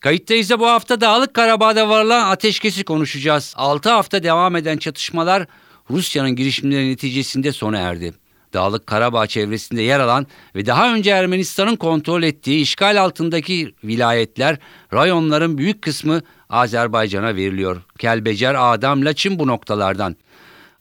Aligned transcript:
Kayıttayız 0.00 0.50
da 0.50 0.60
bu 0.60 0.66
hafta 0.66 1.00
Dağlık 1.00 1.34
Karabağ'da 1.34 1.88
varılan 1.88 2.30
ateşkesi 2.30 2.84
konuşacağız. 2.84 3.54
6 3.56 3.90
hafta 3.90 4.22
devam 4.22 4.56
eden 4.56 4.76
çatışmalar 4.76 5.46
Rusya'nın 5.90 6.36
girişimleri 6.36 6.90
neticesinde 6.90 7.52
sona 7.52 7.78
erdi. 7.78 8.14
Dağlık 8.52 8.86
Karabağ 8.86 9.26
çevresinde 9.26 9.82
yer 9.82 10.00
alan 10.00 10.26
ve 10.54 10.66
daha 10.66 10.94
önce 10.94 11.10
Ermenistan'ın 11.10 11.76
kontrol 11.76 12.22
ettiği 12.22 12.60
işgal 12.60 13.02
altındaki 13.02 13.74
vilayetler, 13.84 14.58
rayonların 14.92 15.58
büyük 15.58 15.82
kısmı 15.82 16.22
Azerbaycan'a 16.50 17.36
veriliyor. 17.36 17.82
Kelbecer, 17.98 18.54
Adam, 18.58 19.04
Laçın 19.04 19.38
bu 19.38 19.46
noktalardan. 19.46 20.16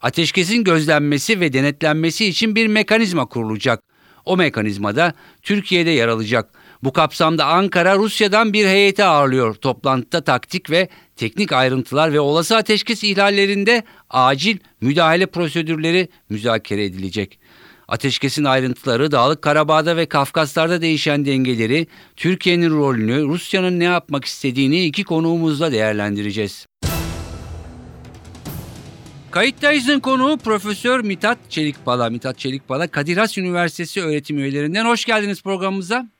Ateşkesin 0.01 0.63
gözlenmesi 0.63 1.39
ve 1.39 1.53
denetlenmesi 1.53 2.25
için 2.25 2.55
bir 2.55 2.67
mekanizma 2.67 3.25
kurulacak. 3.25 3.83
O 4.25 4.37
mekanizmada 4.37 5.13
Türkiye'de 5.41 5.89
yer 5.89 6.07
alacak. 6.07 6.58
Bu 6.83 6.93
kapsamda 6.93 7.45
Ankara 7.45 7.97
Rusya'dan 7.97 8.53
bir 8.53 8.65
heyeti 8.65 9.03
ağırlıyor. 9.03 9.55
Toplantıda 9.55 10.21
taktik 10.21 10.69
ve 10.69 10.89
teknik 11.15 11.51
ayrıntılar 11.51 12.13
ve 12.13 12.19
olası 12.19 12.55
ateşkes 12.55 13.03
ihlallerinde 13.03 13.83
acil 14.09 14.57
müdahale 14.81 15.25
prosedürleri 15.25 16.09
müzakere 16.29 16.85
edilecek. 16.85 17.39
Ateşkesin 17.87 18.43
ayrıntıları, 18.43 19.11
Dağlık 19.11 19.41
Karabağ'da 19.41 19.97
ve 19.97 20.05
Kafkaslar'da 20.05 20.81
değişen 20.81 21.25
dengeleri, 21.25 21.87
Türkiye'nin 22.15 22.69
rolünü, 22.69 23.23
Rusya'nın 23.23 23.79
ne 23.79 23.83
yapmak 23.83 24.25
istediğini 24.25 24.85
iki 24.85 25.03
konuğumuzla 25.03 25.71
değerlendireceğiz. 25.71 26.65
Kayıttayız'ın 29.31 29.99
konuğu 29.99 30.37
Profesör 30.37 30.99
Mithat 30.99 31.37
Çelikbala. 31.49 32.09
Mithat 32.09 32.39
Çelikbala, 32.39 32.87
Kadir 32.87 33.17
Has 33.17 33.37
Üniversitesi 33.37 34.01
öğretim 34.01 34.37
üyelerinden. 34.37 34.85
Hoş 34.85 35.05
geldiniz 35.05 35.43
programımıza. 35.43 36.18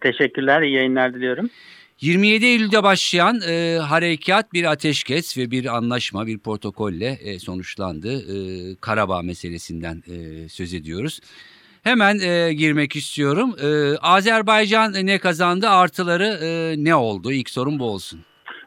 Teşekkürler, 0.00 0.62
iyi 0.62 0.74
yayınlar 0.74 1.14
diliyorum. 1.14 1.50
27 2.00 2.44
Eylül'de 2.44 2.82
başlayan 2.82 3.40
e, 3.48 3.78
harekat 3.78 4.52
bir 4.52 4.64
ateşkes 4.64 5.38
ve 5.38 5.50
bir 5.50 5.76
anlaşma, 5.76 6.26
bir 6.26 6.38
protokolle 6.38 7.18
e, 7.24 7.38
sonuçlandı. 7.38 8.08
E, 8.12 8.36
Karabağ 8.80 9.22
meselesinden 9.22 10.02
e, 10.06 10.48
söz 10.48 10.74
ediyoruz. 10.74 11.20
Hemen 11.82 12.18
e, 12.18 12.52
girmek 12.52 12.96
istiyorum. 12.96 13.54
E, 13.62 13.98
Azerbaycan 13.98 14.92
ne 14.92 15.18
kazandı, 15.18 15.68
artıları 15.68 16.24
e, 16.24 16.74
ne 16.84 16.94
oldu? 16.94 17.32
İlk 17.32 17.50
sorun 17.50 17.78
bu 17.78 17.90
olsun. 17.90 18.20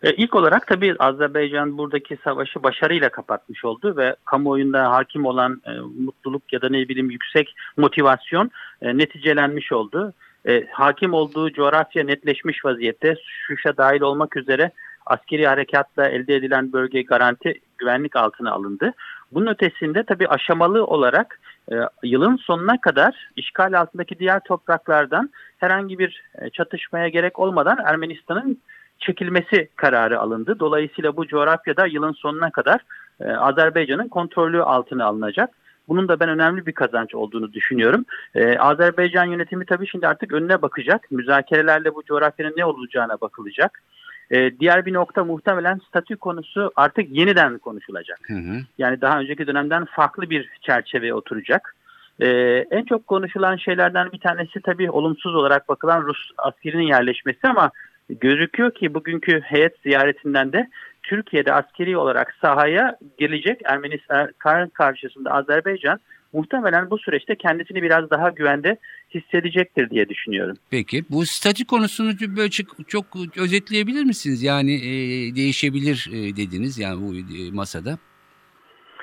E, 0.03 0.13
ilk 0.13 0.35
olarak 0.35 0.67
tabii 0.67 0.95
Azerbaycan 0.99 1.77
buradaki 1.77 2.17
savaşı 2.23 2.63
başarıyla 2.63 3.09
kapatmış 3.09 3.65
oldu 3.65 3.97
ve 3.97 4.15
kamuoyunda 4.25 4.91
hakim 4.91 5.25
olan 5.25 5.61
e, 5.65 5.71
mutluluk 5.79 6.53
ya 6.53 6.61
da 6.61 6.69
ne 6.69 6.89
bileyim 6.89 7.11
yüksek 7.11 7.55
motivasyon 7.77 8.51
e, 8.81 8.97
neticelenmiş 8.97 9.71
oldu. 9.71 10.13
E, 10.47 10.67
hakim 10.71 11.13
olduğu 11.13 11.53
coğrafya 11.53 12.03
netleşmiş 12.03 12.65
vaziyette. 12.65 13.15
Şuşa 13.47 13.77
dahil 13.77 14.01
olmak 14.01 14.37
üzere 14.37 14.71
askeri 15.05 15.47
harekatla 15.47 16.07
elde 16.07 16.35
edilen 16.35 16.73
bölge 16.73 17.01
garanti 17.01 17.61
güvenlik 17.77 18.15
altına 18.15 18.51
alındı. 18.51 18.93
Bunun 19.31 19.47
ötesinde 19.47 20.03
tabii 20.03 20.27
aşamalı 20.27 20.85
olarak 20.85 21.39
e, 21.71 21.75
yılın 22.03 22.35
sonuna 22.35 22.81
kadar 22.81 23.29
işgal 23.35 23.79
altındaki 23.79 24.19
diğer 24.19 24.39
topraklardan 24.39 25.29
herhangi 25.57 25.99
bir 25.99 26.23
e, 26.41 26.49
çatışmaya 26.49 27.07
gerek 27.07 27.39
olmadan 27.39 27.77
Ermenistan'ın 27.85 28.61
çekilmesi 28.99 29.69
kararı 29.75 30.19
alındı. 30.19 30.59
Dolayısıyla 30.59 31.17
bu 31.17 31.27
coğrafyada 31.27 31.85
yılın 31.85 32.11
sonuna 32.13 32.51
kadar 32.51 32.81
e, 33.21 33.31
Azerbaycan'ın 33.31 34.07
kontrolü 34.07 34.63
altına 34.63 35.05
alınacak. 35.05 35.49
Bunun 35.87 36.07
da 36.07 36.19
ben 36.19 36.29
önemli 36.29 36.65
bir 36.65 36.71
kazanç 36.71 37.15
olduğunu 37.15 37.53
düşünüyorum. 37.53 38.05
Ee, 38.35 38.57
Azerbaycan 38.57 39.25
yönetimi 39.25 39.65
tabii 39.65 39.87
şimdi 39.87 40.07
artık 40.07 40.33
önüne 40.33 40.61
bakacak. 40.61 41.11
Müzakerelerle 41.11 41.95
bu 41.95 42.03
coğrafyanın 42.03 42.53
ne 42.57 42.65
olacağına 42.65 43.21
bakılacak. 43.21 43.83
Ee, 44.31 44.59
diğer 44.59 44.85
bir 44.85 44.93
nokta 44.93 45.23
muhtemelen 45.23 45.81
statü 45.87 46.17
konusu 46.17 46.71
artık 46.75 47.17
yeniden 47.17 47.57
konuşulacak. 47.57 48.19
Hı 48.27 48.33
hı. 48.33 48.57
Yani 48.77 49.01
daha 49.01 49.19
önceki 49.19 49.47
dönemden 49.47 49.85
farklı 49.85 50.29
bir 50.29 50.49
çerçeveye 50.61 51.13
oturacak. 51.13 51.75
Ee, 52.19 52.27
en 52.71 52.83
çok 52.83 53.07
konuşulan 53.07 53.57
şeylerden 53.57 54.11
bir 54.11 54.19
tanesi 54.19 54.61
tabii 54.61 54.91
olumsuz 54.91 55.35
olarak 55.35 55.69
bakılan 55.69 56.01
Rus 56.01 56.31
askerinin 56.37 56.87
yerleşmesi 56.87 57.47
ama 57.47 57.71
gözüküyor 58.09 58.71
ki 58.71 58.93
bugünkü 58.93 59.41
heyet 59.41 59.79
ziyaretinden 59.83 60.53
de 60.53 60.69
Türkiye'de 61.07 61.53
askeri 61.53 61.97
olarak 61.97 62.35
sahaya 62.41 62.97
gelecek 63.17 63.61
Ermenistan 63.65 64.29
karşısında 64.73 65.31
Azerbaycan 65.31 65.99
muhtemelen 66.33 66.89
bu 66.89 66.97
süreçte 66.97 67.35
kendisini 67.35 67.81
biraz 67.81 68.09
daha 68.09 68.29
güvende 68.29 68.77
hissedecektir 69.13 69.89
diye 69.89 70.09
düşünüyorum. 70.09 70.57
Peki 70.71 71.03
bu 71.09 71.25
statü 71.25 71.65
konusunu 71.65 72.11
böyle 72.37 72.49
çok, 72.49 72.89
çok 72.89 73.05
özetleyebilir 73.37 74.03
misiniz? 74.03 74.43
Yani 74.43 74.73
e, 74.75 74.91
değişebilir 75.35 76.09
e, 76.11 76.37
dediniz 76.37 76.79
yani 76.79 77.01
bu 77.01 77.15
e, 77.15 77.51
masada. 77.51 77.97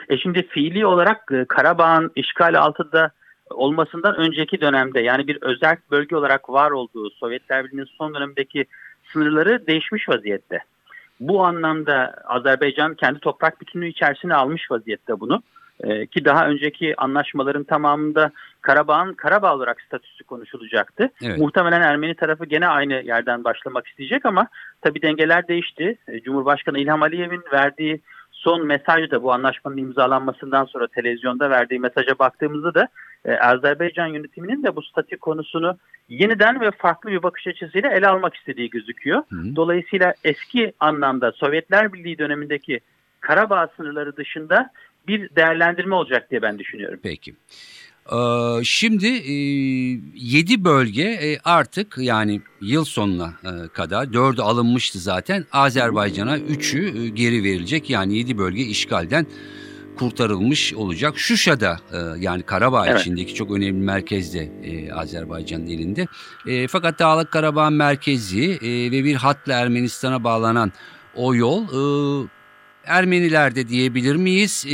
E 0.09 0.19
şimdi 0.19 0.49
fiili 0.49 0.87
olarak 0.87 1.33
e, 1.33 1.45
Karabağ'ın 1.45 2.13
işgal 2.17 2.55
altında 2.55 3.11
olmasından 3.51 4.17
önceki 4.17 4.61
dönemde 4.61 5.01
yani 5.01 5.27
bir 5.27 5.39
özel 5.43 5.77
bölge 5.91 6.17
olarak 6.17 6.51
var 6.51 6.71
olduğu 6.71 7.11
Sovyetler 7.11 7.65
Birliği'nin 7.65 7.89
son 7.99 8.15
dönemindeki 8.15 8.65
sınırları 9.13 9.67
değişmiş 9.67 10.09
vaziyette. 10.09 10.59
Bu 11.21 11.45
anlamda 11.45 12.15
Azerbaycan 12.25 12.95
kendi 12.95 13.19
toprak 13.19 13.61
bütünlüğü 13.61 13.89
içerisine 13.89 14.35
almış 14.35 14.71
vaziyette 14.71 15.21
bunu. 15.21 15.43
Ee, 15.81 16.07
ki 16.07 16.25
daha 16.25 16.49
önceki 16.49 16.95
anlaşmaların 16.97 17.65
tamamında 17.65 18.31
Karabağ'ın 18.61 19.15
Karabağ 19.15 19.55
olarak 19.55 19.81
statüsü 19.81 20.25
konuşulacaktı. 20.25 21.11
Evet. 21.23 21.39
Muhtemelen 21.39 21.81
Ermeni 21.83 22.15
tarafı 22.15 22.45
gene 22.47 22.69
aynı 22.69 22.93
yerden 22.93 23.45
başlamak 23.45 23.87
isteyecek 23.87 24.27
ama 24.27 24.47
tabii 24.83 25.03
dengeler 25.03 25.49
değişti. 25.49 25.99
Ee, 26.09 26.21
Cumhurbaşkanı 26.21 26.79
İlham 26.79 27.03
Aliyev'in 27.03 27.43
verdiği 27.53 28.01
son 28.33 28.67
mesaj 28.67 29.11
da 29.11 29.23
bu 29.23 29.33
anlaşmanın 29.33 29.77
imzalanmasından 29.77 30.65
sonra 30.65 30.87
televizyonda 30.87 31.51
verdiği 31.51 31.81
mesaja 31.81 32.19
baktığımızda 32.19 32.75
da 32.75 32.89
e, 33.25 33.33
Azerbaycan 33.33 34.07
yönetiminin 34.07 34.63
de 34.63 34.77
bu 34.77 34.83
statü 34.83 35.17
konusunu 35.17 35.79
yeniden 36.09 36.61
ve 36.61 36.71
farklı 36.71 37.11
bir 37.11 37.23
bakış 37.23 37.47
açısıyla 37.47 37.91
ele 37.91 38.09
almak 38.09 38.35
istediği 38.35 38.71
gözüküyor. 38.71 39.23
Hı. 39.31 39.57
Dolayısıyla 39.57 40.15
eski 40.25 40.73
anlamda 40.81 41.33
Sovyetler 41.33 41.93
Birliği 41.93 42.19
dönemindeki 42.19 42.81
Karabağ 43.21 43.69
sınırları 43.77 44.17
dışında 44.17 44.71
bir 45.09 45.37
değerlendirme 45.37 45.95
olacak 45.95 46.31
diye 46.31 46.43
ben 46.43 46.59
düşünüyorum. 46.59 47.01
Peki. 47.03 47.35
Ee, 48.13 48.65
şimdi 48.65 49.07
7 49.07 50.55
e, 50.55 50.65
bölge 50.65 51.03
e, 51.03 51.39
artık 51.45 51.95
yani 51.99 52.41
yıl 52.61 52.85
sonuna 52.85 53.33
e, 53.45 53.69
kadar 53.69 54.05
4'ü 54.05 54.43
alınmıştı 54.43 54.99
zaten. 54.99 55.45
Azerbaycan'a 55.53 56.39
3'ü 56.39 57.07
geri 57.07 57.45
verilecek. 57.45 57.91
Yani 57.91 58.17
7 58.17 58.39
bölge 58.39 58.63
işgalden 58.63 59.27
kurtarılmış 59.99 60.75
olacak. 60.75 61.19
Şuşa'da 61.19 61.79
yani 62.19 62.43
Karabağ 62.43 62.87
evet. 62.87 63.01
içindeki 63.01 63.35
çok 63.35 63.51
önemli 63.51 63.85
merkezde 63.85 64.51
Azerbaycan'ın 64.95 65.67
elinde. 65.67 66.07
Fakat 66.69 66.99
Dağlık 66.99 67.31
Karabağ 67.31 67.71
merkezi 67.71 68.59
ve 68.63 69.05
bir 69.05 69.15
hatla 69.15 69.53
Ermenistan'a 69.53 70.25
bağlanan 70.25 70.73
o 71.15 71.35
yol 71.35 71.67
Ermeniler 72.85 73.55
de 73.55 73.69
diyebilir 73.69 74.17
miyiz? 74.17 74.67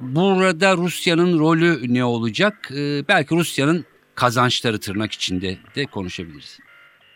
Burada 0.00 0.76
Rusya'nın 0.76 1.38
rolü 1.38 1.94
ne 1.94 2.04
olacak? 2.04 2.68
Belki 3.08 3.34
Rusya'nın 3.34 3.84
kazançları 4.14 4.80
tırnak 4.80 5.12
içinde 5.12 5.58
de 5.76 5.86
konuşabiliriz. 5.86 6.58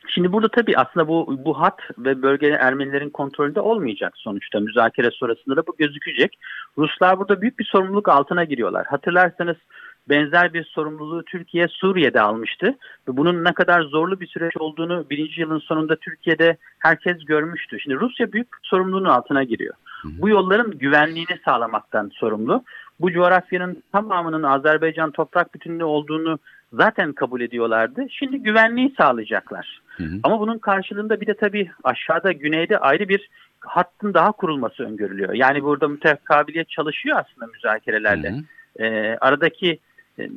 Şimdi 0.08 0.32
burada 0.32 0.48
tabii 0.48 0.78
aslında 0.78 1.08
bu 1.08 1.38
bu 1.44 1.60
hat 1.60 1.80
ve 1.98 2.22
bölge 2.22 2.46
Ermenilerin 2.48 3.10
kontrolünde 3.10 3.60
olmayacak 3.60 4.12
sonuçta. 4.16 4.60
Müzakere 4.60 5.10
sonrasında 5.10 5.56
da 5.56 5.66
bu 5.66 5.76
gözükecek. 5.76 6.38
Ruslar 6.78 7.18
burada 7.18 7.42
büyük 7.42 7.58
bir 7.58 7.64
sorumluluk 7.64 8.08
altına 8.08 8.44
giriyorlar. 8.44 8.86
Hatırlarsanız 8.86 9.56
benzer 10.08 10.54
bir 10.54 10.64
sorumluluğu 10.64 11.24
Türkiye 11.24 11.68
Suriye'de 11.68 12.20
almıştı. 12.20 12.66
Ve 13.08 13.16
bunun 13.16 13.44
ne 13.44 13.52
kadar 13.54 13.82
zorlu 13.82 14.20
bir 14.20 14.26
süreç 14.26 14.56
olduğunu 14.56 15.06
birinci 15.10 15.40
yılın 15.40 15.58
sonunda 15.58 15.96
Türkiye'de 15.96 16.56
herkes 16.78 17.24
görmüştü. 17.24 17.80
Şimdi 17.80 18.00
Rusya 18.00 18.32
büyük 18.32 18.48
sorumluluğun 18.62 19.04
altına 19.04 19.42
giriyor. 19.42 19.74
Bu 20.04 20.28
yolların 20.28 20.78
güvenliğini 20.78 21.40
sağlamaktan 21.44 22.10
sorumlu. 22.14 22.64
Bu 23.00 23.12
coğrafyanın 23.12 23.82
tamamının 23.92 24.42
Azerbaycan 24.42 25.10
toprak 25.10 25.54
bütünlüğü 25.54 25.84
olduğunu 25.84 26.38
zaten 26.72 27.12
kabul 27.12 27.40
ediyorlardı. 27.40 28.06
Şimdi 28.10 28.38
güvenliği 28.38 28.94
sağlayacaklar. 28.98 29.82
Hı 29.96 30.04
hı. 30.04 30.20
Ama 30.22 30.40
bunun 30.40 30.58
karşılığında 30.58 31.20
bir 31.20 31.26
de 31.26 31.34
tabii 31.34 31.70
aşağıda 31.84 32.32
güneyde 32.32 32.78
ayrı 32.78 33.08
bir 33.08 33.30
hattın 33.60 34.14
daha 34.14 34.32
kurulması 34.32 34.82
öngörülüyor. 34.82 35.34
Yani 35.34 35.62
burada 35.62 35.88
mütekabiliyet 35.88 36.68
çalışıyor 36.68 37.18
aslında 37.18 37.46
müzakerelerde. 37.52 38.30
Hı 38.30 38.34
hı. 38.34 38.84
Ee, 38.84 39.18
aradaki 39.20 39.78
e, 40.18 40.30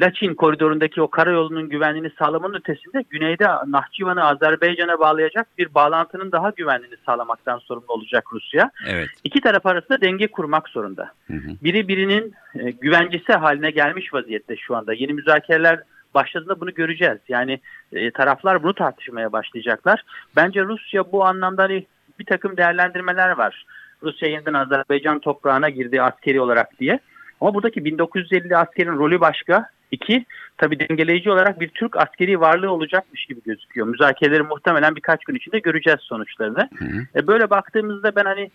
Laçin 0.00 0.34
koridorundaki 0.34 1.02
o 1.02 1.10
karayolunun 1.10 1.68
güvenliğini 1.68 2.10
sağlamanın 2.18 2.54
ötesinde 2.54 3.04
güneyde 3.10 3.46
Nahçıvan'ı 3.66 4.24
Azerbaycan'a 4.24 4.98
bağlayacak 4.98 5.46
bir 5.58 5.74
bağlantının 5.74 6.32
daha 6.32 6.50
güvenliğini 6.50 6.96
sağlamaktan 7.06 7.58
sorumlu 7.58 7.92
olacak 7.92 8.24
Rusya. 8.32 8.70
Evet. 8.88 9.08
İki 9.24 9.40
taraf 9.40 9.66
arasında 9.66 10.00
denge 10.00 10.26
kurmak 10.26 10.68
zorunda. 10.68 11.10
Hı 11.26 11.32
hı. 11.32 11.50
Biri 11.62 11.88
birinin 11.88 12.34
e, 12.54 12.70
güvencesi 12.70 13.32
haline 13.32 13.70
gelmiş 13.70 14.14
vaziyette 14.14 14.56
şu 14.56 14.76
anda. 14.76 14.94
Yeni 14.94 15.12
müzakereler 15.12 15.80
başladığında 16.14 16.60
bunu 16.60 16.74
göreceğiz. 16.74 17.18
Yani 17.28 17.60
e, 17.92 18.10
taraflar 18.10 18.62
bunu 18.62 18.74
tartışmaya 18.74 19.32
başlayacaklar. 19.32 20.02
Bence 20.36 20.64
Rusya 20.64 21.12
bu 21.12 21.24
anlamda 21.24 21.62
hani 21.62 21.86
bir 22.18 22.24
takım 22.24 22.56
değerlendirmeler 22.56 23.30
var. 23.30 23.66
Rusya 24.02 24.28
yeniden 24.28 24.54
Azerbaycan 24.54 25.18
toprağına 25.18 25.68
girdi 25.68 26.02
askeri 26.02 26.40
olarak 26.40 26.80
diye. 26.80 26.98
Ama 27.40 27.54
buradaki 27.54 27.84
1950 27.84 28.56
askerin 28.56 28.98
rolü 28.98 29.20
başka. 29.20 29.70
İki, 29.90 30.24
tabii 30.58 30.78
dengeleyici 30.78 31.30
olarak 31.30 31.60
bir 31.60 31.68
Türk 31.68 31.96
askeri 31.96 32.40
varlığı 32.40 32.70
olacakmış 32.70 33.26
gibi 33.26 33.40
gözüküyor. 33.44 33.86
Müzakereleri 33.86 34.42
muhtemelen 34.42 34.96
birkaç 34.96 35.24
gün 35.24 35.34
içinde 35.34 35.58
göreceğiz 35.58 36.00
sonuçlarını. 36.02 36.68
Hı 36.78 36.84
hı. 36.84 37.06
E, 37.14 37.26
böyle 37.26 37.50
baktığımızda 37.50 38.16
ben 38.16 38.24
hani 38.24 38.50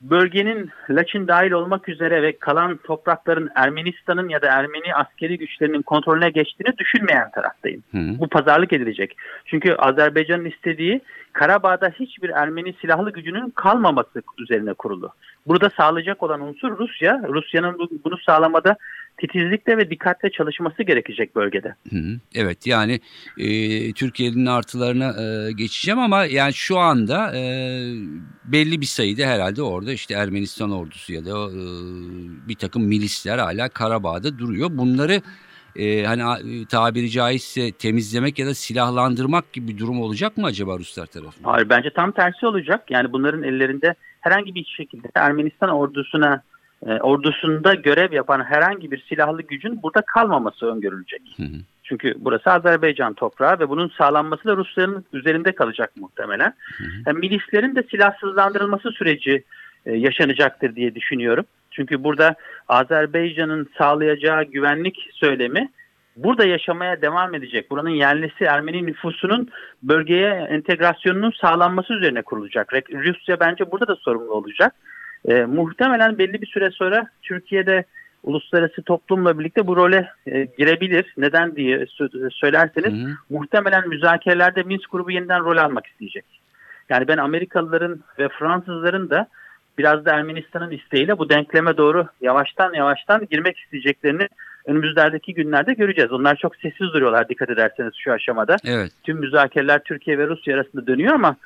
bölgenin 0.00 0.70
Laçin 0.90 1.28
dahil 1.28 1.50
olmak 1.50 1.88
üzere 1.88 2.22
ve 2.22 2.38
kalan 2.38 2.76
toprakların 2.76 3.50
Ermenistan'ın 3.54 4.28
ya 4.28 4.42
da 4.42 4.46
Ermeni 4.46 4.94
askeri 4.94 5.38
güçlerinin 5.38 5.82
kontrolüne 5.82 6.30
geçtiğini 6.30 6.78
düşünmeyen 6.78 7.30
taraftayım. 7.30 7.82
Hı. 7.92 7.98
Bu 8.18 8.28
pazarlık 8.28 8.72
edilecek. 8.72 9.16
Çünkü 9.44 9.74
Azerbaycan'ın 9.74 10.44
istediği 10.44 11.00
Karabağ'da 11.32 11.88
hiçbir 11.88 12.30
Ermeni 12.30 12.74
silahlı 12.80 13.12
gücünün 13.12 13.50
kalmaması 13.50 14.22
üzerine 14.38 14.72
kurulu. 14.74 15.10
Burada 15.46 15.70
sağlayacak 15.76 16.22
olan 16.22 16.40
unsur 16.40 16.78
Rusya. 16.78 17.22
Rusya'nın 17.28 17.78
bu- 17.78 17.88
bunu 18.04 18.18
sağlamada 18.18 18.76
titizlikle 19.20 19.78
ve 19.78 19.90
dikkatle 19.90 20.30
çalışması 20.30 20.82
gerekecek 20.82 21.36
bölgede. 21.36 21.74
Hı 21.90 21.96
hı. 21.96 22.20
Evet 22.34 22.66
yani 22.66 23.00
e, 23.38 23.48
Türkiye'nin 23.92 24.46
artılarına 24.46 25.08
e, 25.22 25.52
geçeceğim 25.52 25.98
ama 25.98 26.24
yani 26.24 26.54
şu 26.54 26.78
anda 26.78 27.36
e, 27.36 27.42
belli 28.44 28.80
bir 28.80 28.86
sayıda 28.86 29.26
herhalde 29.26 29.62
orada 29.62 29.92
işte 29.92 30.14
Ermenistan 30.14 30.70
ordusu 30.70 31.12
ya 31.12 31.24
da 31.24 31.30
e, 31.30 31.62
bir 32.48 32.54
takım 32.54 32.84
milisler 32.84 33.38
hala 33.38 33.68
Karabağ'da 33.68 34.38
duruyor. 34.38 34.68
Bunları 34.72 35.20
e, 35.76 36.04
hani 36.04 36.66
tabiri 36.66 37.10
caizse 37.10 37.72
temizlemek 37.72 38.38
ya 38.38 38.46
da 38.46 38.54
silahlandırmak 38.54 39.52
gibi 39.52 39.68
bir 39.68 39.78
durum 39.78 40.00
olacak 40.00 40.36
mı 40.36 40.46
acaba 40.46 40.78
Ruslar 40.78 41.06
tarafından? 41.06 41.50
Hayır 41.50 41.68
bence 41.68 41.90
tam 41.90 42.12
tersi 42.12 42.46
olacak. 42.46 42.90
Yani 42.90 43.12
bunların 43.12 43.42
ellerinde 43.42 43.94
herhangi 44.20 44.54
bir 44.54 44.64
şekilde 44.64 45.08
Ermenistan 45.14 45.70
ordusuna 45.70 46.42
e, 46.86 46.90
ordusunda 46.90 47.74
görev 47.74 48.12
yapan 48.12 48.44
herhangi 48.44 48.90
bir 48.90 49.04
silahlı 49.08 49.42
gücün 49.42 49.82
burada 49.82 50.02
kalmaması 50.02 50.66
öngörülecek. 50.66 51.22
Hı 51.36 51.42
hı. 51.42 51.56
Çünkü 51.82 52.14
burası 52.18 52.50
Azerbaycan 52.50 53.14
toprağı 53.14 53.58
ve 53.58 53.68
bunun 53.68 53.88
sağlanması 53.88 54.44
da 54.44 54.56
Rusların 54.56 55.04
üzerinde 55.12 55.52
kalacak 55.52 55.92
muhtemelen. 55.96 56.54
Yani 57.06 57.18
milislerin 57.18 57.76
de 57.76 57.82
silahsızlandırılması 57.90 58.90
süreci 58.90 59.44
e, 59.86 59.96
yaşanacaktır 59.96 60.76
diye 60.76 60.94
düşünüyorum. 60.94 61.44
Çünkü 61.70 62.04
burada 62.04 62.34
Azerbaycan'ın 62.68 63.68
sağlayacağı 63.78 64.44
güvenlik 64.44 65.08
söylemi 65.12 65.68
burada 66.16 66.44
yaşamaya 66.44 67.02
devam 67.02 67.34
edecek. 67.34 67.70
Buranın 67.70 67.90
yerlisi 67.90 68.44
Ermeni 68.44 68.86
nüfusunun 68.86 69.48
bölgeye 69.82 70.30
entegrasyonunun 70.30 71.30
sağlanması 71.40 71.94
üzerine 71.94 72.22
kurulacak. 72.22 72.72
Rusya 72.92 73.40
bence 73.40 73.70
burada 73.70 73.88
da 73.88 73.96
sorumlu 73.96 74.32
olacak. 74.32 74.74
E, 75.26 75.44
muhtemelen 75.44 76.18
belli 76.18 76.42
bir 76.42 76.46
süre 76.46 76.70
sonra 76.70 77.06
Türkiye'de 77.22 77.84
uluslararası 78.22 78.82
toplumla 78.82 79.38
birlikte 79.38 79.66
bu 79.66 79.76
role 79.76 80.10
e, 80.26 80.44
girebilir. 80.58 81.14
Neden 81.16 81.56
diye 81.56 81.78
sö- 81.78 82.30
söylerseniz 82.30 83.06
Hı 83.06 83.10
hı. 83.10 83.14
muhtemelen 83.30 83.88
müzakerelerde 83.88 84.62
Minsk 84.62 84.92
grubu 84.92 85.10
yeniden 85.10 85.44
rol 85.44 85.56
almak 85.56 85.86
isteyecek. 85.86 86.24
Yani 86.88 87.08
ben 87.08 87.16
Amerikalıların 87.16 88.00
ve 88.18 88.28
Fransızların 88.28 89.10
da 89.10 89.28
biraz 89.78 90.04
da 90.04 90.12
Ermenistan'ın 90.12 90.70
isteğiyle 90.70 91.18
bu 91.18 91.28
denkleme 91.28 91.76
doğru 91.76 92.06
yavaştan 92.20 92.74
yavaştan 92.74 93.26
girmek 93.30 93.58
isteyeceklerini 93.58 94.28
önümüzdeki 94.66 95.34
günlerde 95.34 95.74
göreceğiz. 95.74 96.12
Onlar 96.12 96.36
çok 96.36 96.56
sessiz 96.56 96.92
duruyorlar 96.92 97.28
dikkat 97.28 97.50
ederseniz 97.50 97.92
şu 97.98 98.12
aşamada. 98.12 98.56
Evet. 98.66 98.92
Tüm 99.02 99.18
müzakereler 99.18 99.82
Türkiye 99.84 100.18
ve 100.18 100.26
Rusya 100.26 100.54
arasında 100.54 100.86
dönüyor 100.86 101.14
ama 101.14 101.36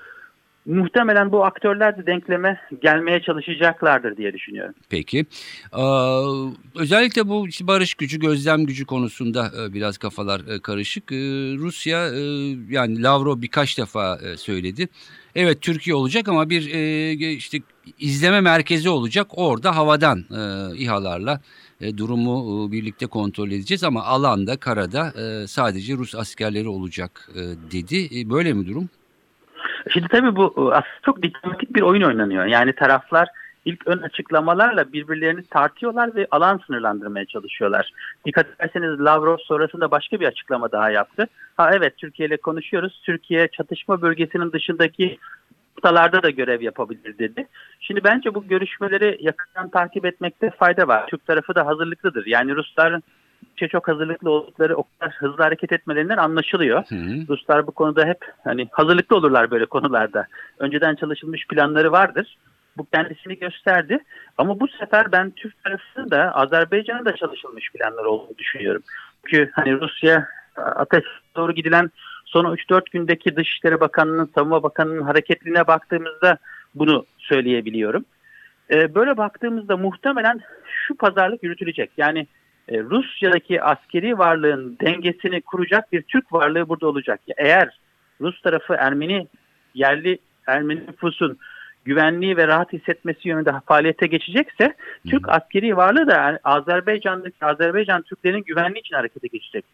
muhtemelen 0.70 1.32
bu 1.32 1.44
aktörler 1.44 1.98
de 1.98 2.06
denkleme 2.06 2.60
gelmeye 2.82 3.22
çalışacaklardır 3.22 4.16
diye 4.16 4.32
düşünüyorum. 4.32 4.74
Peki. 4.88 5.26
Aa, 5.72 6.50
özellikle 6.76 7.28
bu 7.28 7.46
barış 7.62 7.94
gücü, 7.94 8.20
gözlem 8.20 8.66
gücü 8.66 8.84
konusunda 8.86 9.50
e, 9.58 9.72
biraz 9.72 9.98
kafalar 9.98 10.40
e, 10.40 10.60
karışık. 10.60 11.12
E, 11.12 11.16
Rusya 11.58 12.08
e, 12.08 12.20
yani 12.68 13.02
Lavrov 13.02 13.42
birkaç 13.42 13.78
defa 13.78 14.18
söyledi. 14.36 14.88
Evet 15.34 15.60
Türkiye 15.60 15.96
olacak 15.96 16.28
ama 16.28 16.50
bir 16.50 16.62
işte 17.36 17.58
izleme 17.98 18.40
merkezi 18.40 18.88
olacak. 18.88 19.26
Orada 19.30 19.76
havadan 19.76 20.18
e, 20.18 20.76
İHA'larla 20.76 21.40
durumu 21.96 22.72
birlikte 22.72 23.06
kontrol 23.06 23.50
edeceğiz 23.50 23.84
ama 23.84 24.04
alanda, 24.04 24.56
karada 24.56 25.12
sadece 25.46 25.94
Rus 25.94 26.14
askerleri 26.14 26.68
olacak 26.68 27.30
dedi. 27.72 28.30
Böyle 28.30 28.52
mi 28.52 28.66
durum? 28.66 28.88
Şimdi 29.88 30.08
tabii 30.08 30.36
bu 30.36 30.54
e, 30.56 30.60
aslında 30.60 30.84
çok 31.04 31.22
diplomatik 31.22 31.74
bir 31.74 31.82
oyun 31.82 32.02
oynanıyor. 32.02 32.44
Yani 32.44 32.72
taraflar 32.72 33.28
ilk 33.64 33.86
ön 33.86 33.98
açıklamalarla 33.98 34.92
birbirlerini 34.92 35.42
tartıyorlar 35.42 36.14
ve 36.14 36.26
alan 36.30 36.60
sınırlandırmaya 36.66 37.26
çalışıyorlar. 37.26 37.92
Dikkat 38.26 38.46
ederseniz 38.58 39.00
Lavrov 39.00 39.36
sonrasında 39.36 39.90
başka 39.90 40.20
bir 40.20 40.26
açıklama 40.26 40.72
daha 40.72 40.90
yaptı. 40.90 41.26
Ha 41.56 41.70
evet 41.74 41.96
Türkiye 41.96 42.28
ile 42.28 42.36
konuşuyoruz. 42.36 43.02
Türkiye 43.04 43.48
çatışma 43.48 44.02
bölgesinin 44.02 44.52
dışındaki 44.52 45.18
noktalarda 45.76 46.22
da 46.22 46.30
görev 46.30 46.62
yapabilir 46.62 47.18
dedi. 47.18 47.46
Şimdi 47.80 48.04
bence 48.04 48.34
bu 48.34 48.46
görüşmeleri 48.46 49.18
yakından 49.20 49.68
takip 49.68 50.04
etmekte 50.04 50.50
fayda 50.50 50.88
var. 50.88 51.06
Türk 51.06 51.26
tarafı 51.26 51.54
da 51.54 51.66
hazırlıklıdır. 51.66 52.26
Yani 52.26 52.56
Rusların 52.56 53.02
şey 53.56 53.68
çok 53.68 53.88
hazırlıklı 53.88 54.30
oldukları 54.30 54.76
o 54.76 54.82
kadar 54.82 55.14
hızlı 55.14 55.42
hareket 55.42 55.72
etmelerinden 55.72 56.16
anlaşılıyor. 56.16 56.84
Hı 56.88 56.94
hı. 56.94 57.28
Ruslar 57.28 57.66
bu 57.66 57.72
konuda 57.72 58.06
hep 58.06 58.18
hani 58.44 58.68
hazırlıklı 58.70 59.16
olurlar 59.16 59.50
böyle 59.50 59.66
konularda. 59.66 60.26
Önceden 60.58 60.94
çalışılmış 60.94 61.46
planları 61.46 61.92
vardır. 61.92 62.38
Bu 62.76 62.86
kendisini 62.94 63.38
gösterdi. 63.38 63.98
Ama 64.38 64.60
bu 64.60 64.68
sefer 64.68 65.12
ben 65.12 65.30
Türk 65.30 65.64
tarafının 65.64 66.10
da 66.10 66.34
Azerbaycan'ın 66.34 67.04
da 67.04 67.16
çalışılmış 67.16 67.72
planları 67.72 68.08
olduğunu 68.08 68.38
düşünüyorum. 68.38 68.82
Çünkü 69.26 69.50
hani 69.52 69.80
Rusya 69.80 70.28
ateş 70.56 71.04
doğru 71.36 71.52
gidilen 71.52 71.90
son 72.24 72.44
3-4 72.44 72.90
gündeki 72.92 73.36
Dışişleri 73.36 73.80
Bakanı'nın, 73.80 74.30
Savunma 74.34 74.62
Bakanı'nın 74.62 75.02
hareketliliğine 75.02 75.66
baktığımızda 75.66 76.38
bunu 76.74 77.06
söyleyebiliyorum. 77.18 78.04
Ee, 78.70 78.94
böyle 78.94 79.16
baktığımızda 79.16 79.76
muhtemelen 79.76 80.40
şu 80.64 80.94
pazarlık 80.94 81.42
yürütülecek. 81.42 81.90
Yani 81.96 82.26
e, 82.70 82.78
Rusya'daki 82.78 83.62
askeri 83.62 84.18
varlığın 84.18 84.76
dengesini 84.80 85.40
kuracak 85.40 85.92
bir 85.92 86.02
Türk 86.02 86.32
varlığı 86.32 86.68
burada 86.68 86.86
olacak. 86.86 87.20
Eğer 87.36 87.78
Rus 88.20 88.42
tarafı 88.42 88.74
Ermeni 88.74 89.26
yerli 89.74 90.18
Ermeni 90.46 90.86
nüfusun 90.86 91.38
güvenliği 91.84 92.36
ve 92.36 92.46
rahat 92.46 92.72
hissetmesi 92.72 93.28
yönünde 93.28 93.52
faaliyete 93.66 94.06
geçecekse 94.06 94.74
Türk 95.08 95.28
askeri 95.28 95.76
varlığı 95.76 96.06
da 96.06 96.38
Azerbaycan'daki 96.44 97.44
Azerbaycan 97.44 98.02
Türklerin 98.02 98.42
güvenliği 98.42 98.80
için 98.80 98.96
harekete 98.96 99.28
geçecek. 99.28 99.64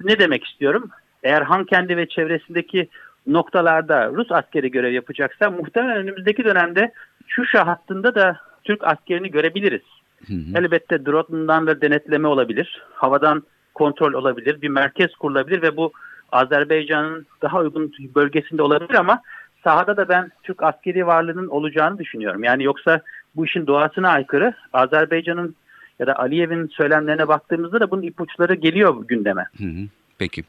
Ne 0.00 0.18
demek 0.18 0.44
istiyorum? 0.44 0.90
Eğer 1.22 1.42
Hankendi 1.42 1.96
ve 1.96 2.08
çevresindeki 2.08 2.88
noktalarda 3.26 4.08
Rus 4.08 4.32
askeri 4.32 4.70
görev 4.70 4.92
yapacaksa 4.92 5.50
muhtemelen 5.50 5.96
önümüzdeki 5.96 6.44
dönemde 6.44 6.92
Şuşa 7.26 7.66
hattında 7.66 8.14
da 8.14 8.40
Türk 8.64 8.84
askerini 8.84 9.30
görebiliriz. 9.30 9.97
Hı 10.26 10.34
hı. 10.34 10.58
Elbette 10.58 11.06
drone'dan 11.06 11.66
da 11.66 11.80
denetleme 11.80 12.28
olabilir. 12.28 12.82
Havadan 12.94 13.42
kontrol 13.74 14.12
olabilir. 14.12 14.62
Bir 14.62 14.68
merkez 14.68 15.14
kurulabilir 15.14 15.62
ve 15.62 15.76
bu 15.76 15.92
Azerbaycan'ın 16.32 17.26
daha 17.42 17.58
uygun 17.58 17.92
bölgesinde 18.14 18.62
olabilir 18.62 18.94
ama 18.94 19.22
sahada 19.64 19.96
da 19.96 20.08
ben 20.08 20.30
Türk 20.42 20.62
askeri 20.62 21.06
varlığının 21.06 21.48
olacağını 21.48 21.98
düşünüyorum. 21.98 22.44
Yani 22.44 22.64
yoksa 22.64 23.00
bu 23.36 23.46
işin 23.46 23.66
doğasına 23.66 24.08
aykırı. 24.08 24.54
Azerbaycan'ın 24.72 25.54
ya 25.98 26.06
da 26.06 26.18
Aliyev'in 26.18 26.66
söylemlerine 26.66 27.28
baktığımızda 27.28 27.80
da 27.80 27.90
bunun 27.90 28.02
ipuçları 28.02 28.54
geliyor 28.54 29.04
gündeme. 29.08 29.46
Hı 29.58 29.64
hı. 29.64 29.88
Peki. 30.18 30.44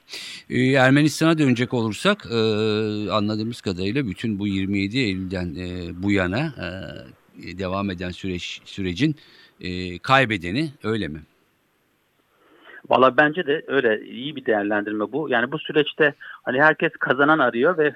Ee, 0.49 0.71
Ermenistan'a 0.71 1.37
dönecek 1.37 1.73
olursak 1.73 2.25
e, 2.31 2.37
anladığımız 3.11 3.61
kadarıyla 3.61 4.07
bütün 4.07 4.39
bu 4.39 4.47
27 4.47 4.97
Eylül'den 4.97 5.55
e, 5.55 5.89
bu 6.03 6.11
yana 6.11 6.53
e, 7.43 7.57
devam 7.57 7.89
eden 7.89 8.11
süreç 8.11 8.61
sürecin 8.65 9.15
e, 9.61 9.99
kaybedeni 9.99 10.69
öyle 10.83 11.07
mi? 11.07 11.19
Valla 12.89 13.17
bence 13.17 13.47
de 13.47 13.63
öyle 13.67 14.01
iyi 14.01 14.35
bir 14.35 14.45
değerlendirme 14.45 15.11
bu. 15.11 15.29
Yani 15.29 15.51
bu 15.51 15.59
süreçte 15.59 16.13
hani 16.43 16.61
herkes 16.61 16.91
kazanan 16.91 17.39
arıyor 17.39 17.77
ve 17.77 17.93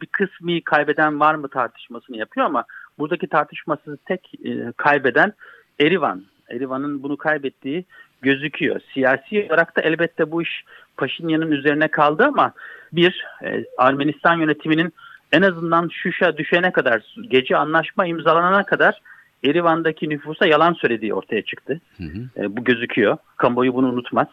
bir 0.00 0.06
kısmı 0.06 0.60
kaybeden 0.64 1.20
var 1.20 1.34
mı 1.34 1.48
tartışmasını 1.48 2.16
yapıyor 2.16 2.46
ama 2.46 2.64
buradaki 2.98 3.26
tartışmasız 3.26 3.98
tek 4.04 4.32
e, 4.44 4.72
kaybeden 4.76 5.32
Erivan. 5.80 6.22
Erivan'ın 6.48 7.02
bunu 7.02 7.16
kaybettiği 7.16 7.84
gözüküyor. 8.22 8.80
Siyasi 8.94 9.46
olarak 9.48 9.76
da 9.76 9.80
elbette 9.80 10.30
bu 10.30 10.42
iş 10.42 10.64
Paşinyan'ın 10.96 11.50
üzerine 11.50 11.88
kaldı 11.88 12.24
ama 12.24 12.52
bir 12.92 13.24
e, 13.42 13.64
Ermenistan 13.78 14.38
yönetiminin 14.38 14.92
en 15.32 15.42
azından 15.42 15.88
Şuş'a 15.92 16.36
düşene 16.36 16.72
kadar 16.72 17.14
gece 17.28 17.56
anlaşma 17.56 18.06
imzalanana 18.06 18.64
kadar 18.64 19.00
Erivan'daki 19.44 20.08
nüfusa 20.08 20.46
yalan 20.46 20.72
söylediği 20.72 21.14
ortaya 21.14 21.42
çıktı. 21.42 21.80
Hı 21.96 22.04
hı. 22.04 22.44
E, 22.44 22.56
bu 22.56 22.64
gözüküyor. 22.64 23.16
Kamuoyu 23.36 23.74
bunu 23.74 23.88
unutmaz. 23.88 24.28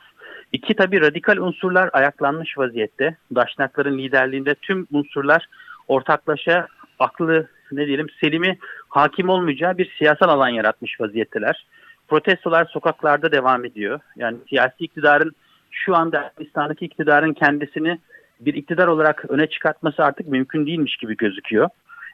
İki 0.53 0.75
tabii 0.75 1.01
radikal 1.01 1.37
unsurlar 1.37 1.89
ayaklanmış 1.93 2.57
vaziyette. 2.57 3.17
Daşnakların 3.35 3.97
liderliğinde 3.97 4.55
tüm 4.55 4.87
unsurlar 4.91 5.47
ortaklaşa 5.87 6.67
aklı 6.99 7.47
ne 7.71 7.87
diyelim 7.87 8.07
selimi 8.21 8.57
hakim 8.89 9.29
olmayacağı 9.29 9.77
bir 9.77 9.91
siyasal 9.97 10.29
alan 10.29 10.49
yaratmış 10.49 11.01
vaziyetteler. 11.01 11.65
Protestolar 12.07 12.65
sokaklarda 12.65 13.31
devam 13.31 13.65
ediyor. 13.65 13.99
Yani 14.15 14.37
siyasi 14.49 14.83
iktidarın 14.83 15.35
şu 15.71 15.95
anda 15.95 16.17
Ermenistan'daki 16.17 16.85
iktidarın 16.85 17.33
kendisini 17.33 17.99
bir 18.39 18.53
iktidar 18.53 18.87
olarak 18.87 19.25
öne 19.29 19.47
çıkartması 19.47 20.03
artık 20.03 20.27
mümkün 20.27 20.65
değilmiş 20.65 20.97
gibi 20.97 21.17
gözüküyor. 21.17 21.69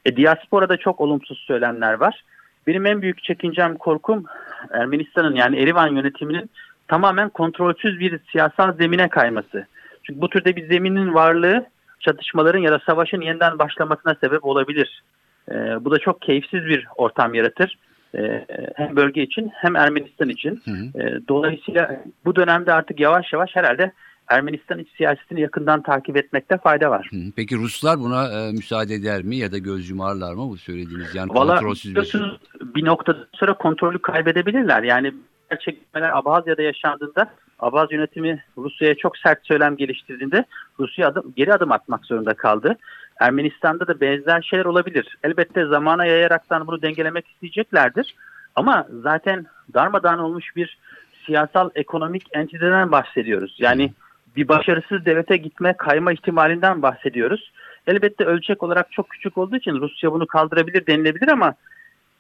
E, 0.05 0.15
diasporada 0.15 0.77
çok 0.77 1.01
olumsuz 1.01 1.38
söylemler 1.38 1.93
var. 1.93 2.23
Benim 2.67 2.86
en 2.86 3.01
büyük 3.01 3.24
çekincem, 3.24 3.77
korkum 3.77 4.24
Ermenistan'ın 4.72 5.36
yani 5.36 5.60
Erivan 5.60 5.96
yönetiminin 5.96 6.50
tamamen 6.88 7.29
kontrolsüz 7.29 8.00
bir 8.00 8.20
siyasal 8.32 8.74
zemine 8.74 9.10
kayması. 9.10 9.67
Çünkü 10.03 10.22
bu 10.22 10.29
türde 10.29 10.55
bir 10.55 10.67
zeminin 10.67 11.13
varlığı 11.13 11.65
çatışmaların 12.00 12.60
ya 12.60 12.72
da 12.72 12.79
savaşın 12.86 13.22
yeniden 13.22 13.60
başlamasına 13.60 14.15
sebep 14.15 14.46
olabilir. 14.46 15.03
E, 15.51 15.55
bu 15.55 15.91
da 15.91 16.00
çok 16.00 16.22
keyifsiz 16.22 16.65
bir 16.65 16.88
ortam 16.98 17.34
yaratır. 17.34 17.77
E, 18.15 18.46
hem 18.75 18.96
bölge 18.96 19.22
için 19.22 19.51
hem 19.53 19.75
Ermenistan 19.75 20.29
için. 20.29 20.62
Hı 20.65 20.72
hı. 20.72 21.03
E, 21.03 21.27
dolayısıyla 21.27 22.03
bu 22.25 22.36
dönemde 22.36 22.74
artık 22.74 23.00
yavaş 23.00 23.34
yavaş 23.34 23.55
herhalde 23.55 23.91
Ermenistan 24.27 24.80
iç 24.80 24.88
siyasetini 24.98 25.42
yakından 25.42 25.82
takip 25.82 26.18
etmekte 26.18 26.58
fayda 26.58 26.92
var. 26.92 27.10
Peki 27.36 27.56
Ruslar 27.56 28.00
buna 28.00 28.32
e, 28.32 28.51
müsaade 28.51 28.94
eder 28.94 29.24
mi 29.24 29.36
ya 29.36 29.51
da 29.51 29.58
göz 29.58 29.89
yumarlar 29.89 30.34
mı 30.34 30.50
bu 30.50 30.58
söylediğiniz 30.58 31.15
yani 31.15 31.30
Vallahi, 31.34 31.60
kontrolsüz 31.60 31.96
bir... 31.96 32.39
bir 32.75 32.86
noktadan 32.86 33.25
sonra 33.34 33.53
kontrolü 33.53 34.01
kaybedebilirler. 34.01 34.84
Yani 34.84 35.13
gerçekleşmeler 35.50 36.18
Abhazya'da 36.18 36.62
yaşandığında 36.62 37.30
Abhaz 37.60 37.92
yönetimi 37.92 38.44
Rusya'ya 38.58 38.96
çok 38.96 39.18
sert 39.18 39.48
söylem 39.48 39.77
geliştirdiğinde 39.77 40.46
Rusya 40.80 41.08
adım, 41.08 41.34
geri 41.36 41.53
adım 41.53 41.72
atmak 41.72 42.06
zorunda 42.06 42.34
kaldı. 42.34 42.77
Ermenistan'da 43.20 43.88
da 43.88 44.01
benzer 44.01 44.42
şeyler 44.42 44.65
olabilir. 44.65 45.18
Elbette 45.24 45.65
zamana 45.65 46.06
yayaraktan 46.06 46.68
bunu 46.68 46.82
dengelemek 46.82 47.27
isteyeceklerdir. 47.27 48.15
Ama 48.56 48.88
zaten 49.03 49.46
darmadağın 49.74 50.20
olmuş 50.20 50.56
bir 50.56 50.77
siyasal 51.25 51.70
ekonomik 51.75 52.24
entiteden 52.34 52.92
bahsediyoruz. 52.92 53.56
Yani 53.60 53.94
bir 54.35 54.47
başarısız 54.47 55.05
devlete 55.05 55.37
gitme 55.37 55.73
kayma 55.77 56.13
ihtimalinden 56.13 56.81
bahsediyoruz. 56.81 57.51
Elbette 57.87 58.25
ölçek 58.25 58.63
olarak 58.63 58.91
çok 58.91 59.09
küçük 59.09 59.37
olduğu 59.37 59.55
için 59.55 59.81
Rusya 59.81 60.11
bunu 60.11 60.27
kaldırabilir 60.27 60.87
denilebilir 60.87 61.27
ama 61.27 61.55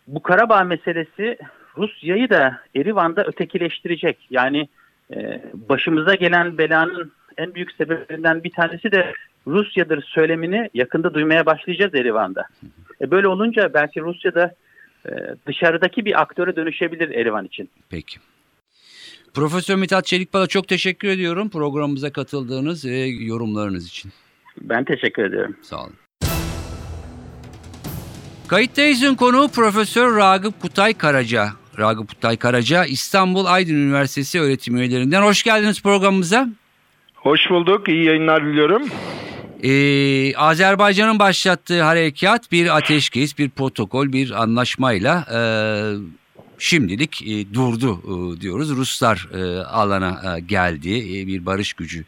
bu 0.07 0.21
Karabağ 0.21 0.63
meselesi 0.63 1.37
Rusya'yı 1.77 2.29
da 2.29 2.61
Erivan'da 2.75 3.23
ötekileştirecek. 3.23 4.27
Yani 4.29 4.67
e, 5.15 5.41
başımıza 5.53 6.15
gelen 6.15 6.57
belanın 6.57 7.11
en 7.37 7.55
büyük 7.55 7.71
sebeplerinden 7.71 8.43
bir 8.43 8.51
tanesi 8.51 8.91
de 8.91 9.13
Rusya'dır 9.47 10.01
söylemini 10.01 10.69
yakında 10.73 11.13
duymaya 11.13 11.45
başlayacağız 11.45 11.95
Erivan'da. 11.95 12.45
E, 13.01 13.11
böyle 13.11 13.27
olunca 13.27 13.73
belki 13.73 14.01
Rusya'da 14.01 14.55
e, 15.05 15.11
dışarıdaki 15.47 16.05
bir 16.05 16.21
aktöre 16.21 16.55
dönüşebilir 16.55 17.09
Erivan 17.09 17.45
için. 17.45 17.69
Peki. 17.89 18.19
Profesör 19.33 19.75
Mithat 19.75 20.05
Çelikbal'a 20.05 20.47
çok 20.47 20.67
teşekkür 20.67 21.07
ediyorum 21.07 21.49
programımıza 21.49 22.11
katıldığınız 22.11 22.85
ve 22.85 22.97
yorumlarınız 23.05 23.87
için. 23.87 24.11
Ben 24.61 24.85
teşekkür 24.85 25.23
ediyorum. 25.23 25.55
Sağ 25.61 25.83
olun. 25.83 25.93
Kayıttayız'ın 28.47 29.15
konuğu 29.15 29.47
Profesör 29.47 30.17
Ragıp 30.17 30.61
Kutay 30.61 30.93
Karaca. 30.93 31.49
Ragıp 31.79 32.09
Kutay 32.09 32.37
Karaca 32.37 32.85
İstanbul 32.85 33.45
Aydın 33.45 33.73
Üniversitesi 33.73 34.39
öğretim 34.39 34.77
üyelerinden. 34.77 35.21
Hoş 35.21 35.43
geldiniz 35.43 35.83
programımıza. 35.83 36.49
Hoş 37.15 37.49
bulduk. 37.49 37.89
İyi 37.89 38.05
yayınlar 38.05 38.45
diliyorum. 38.45 38.83
Ee, 39.63 40.35
Azerbaycan'ın 40.35 41.19
başlattığı 41.19 41.81
harekat 41.81 42.51
bir 42.51 42.77
ateşkes, 42.77 43.37
bir 43.37 43.49
protokol, 43.49 44.13
bir 44.13 44.41
anlaşmayla 44.43 45.25
e, 45.33 45.39
şimdilik 46.63 47.21
e, 47.21 47.53
durdu 47.53 48.01
e, 48.03 48.41
diyoruz. 48.41 48.69
Ruslar 48.69 49.27
e, 49.33 49.63
alana 49.63 50.37
e, 50.37 50.39
geldi 50.39 51.19
e, 51.19 51.27
bir 51.27 51.45
barış 51.45 51.73
gücü 51.73 52.05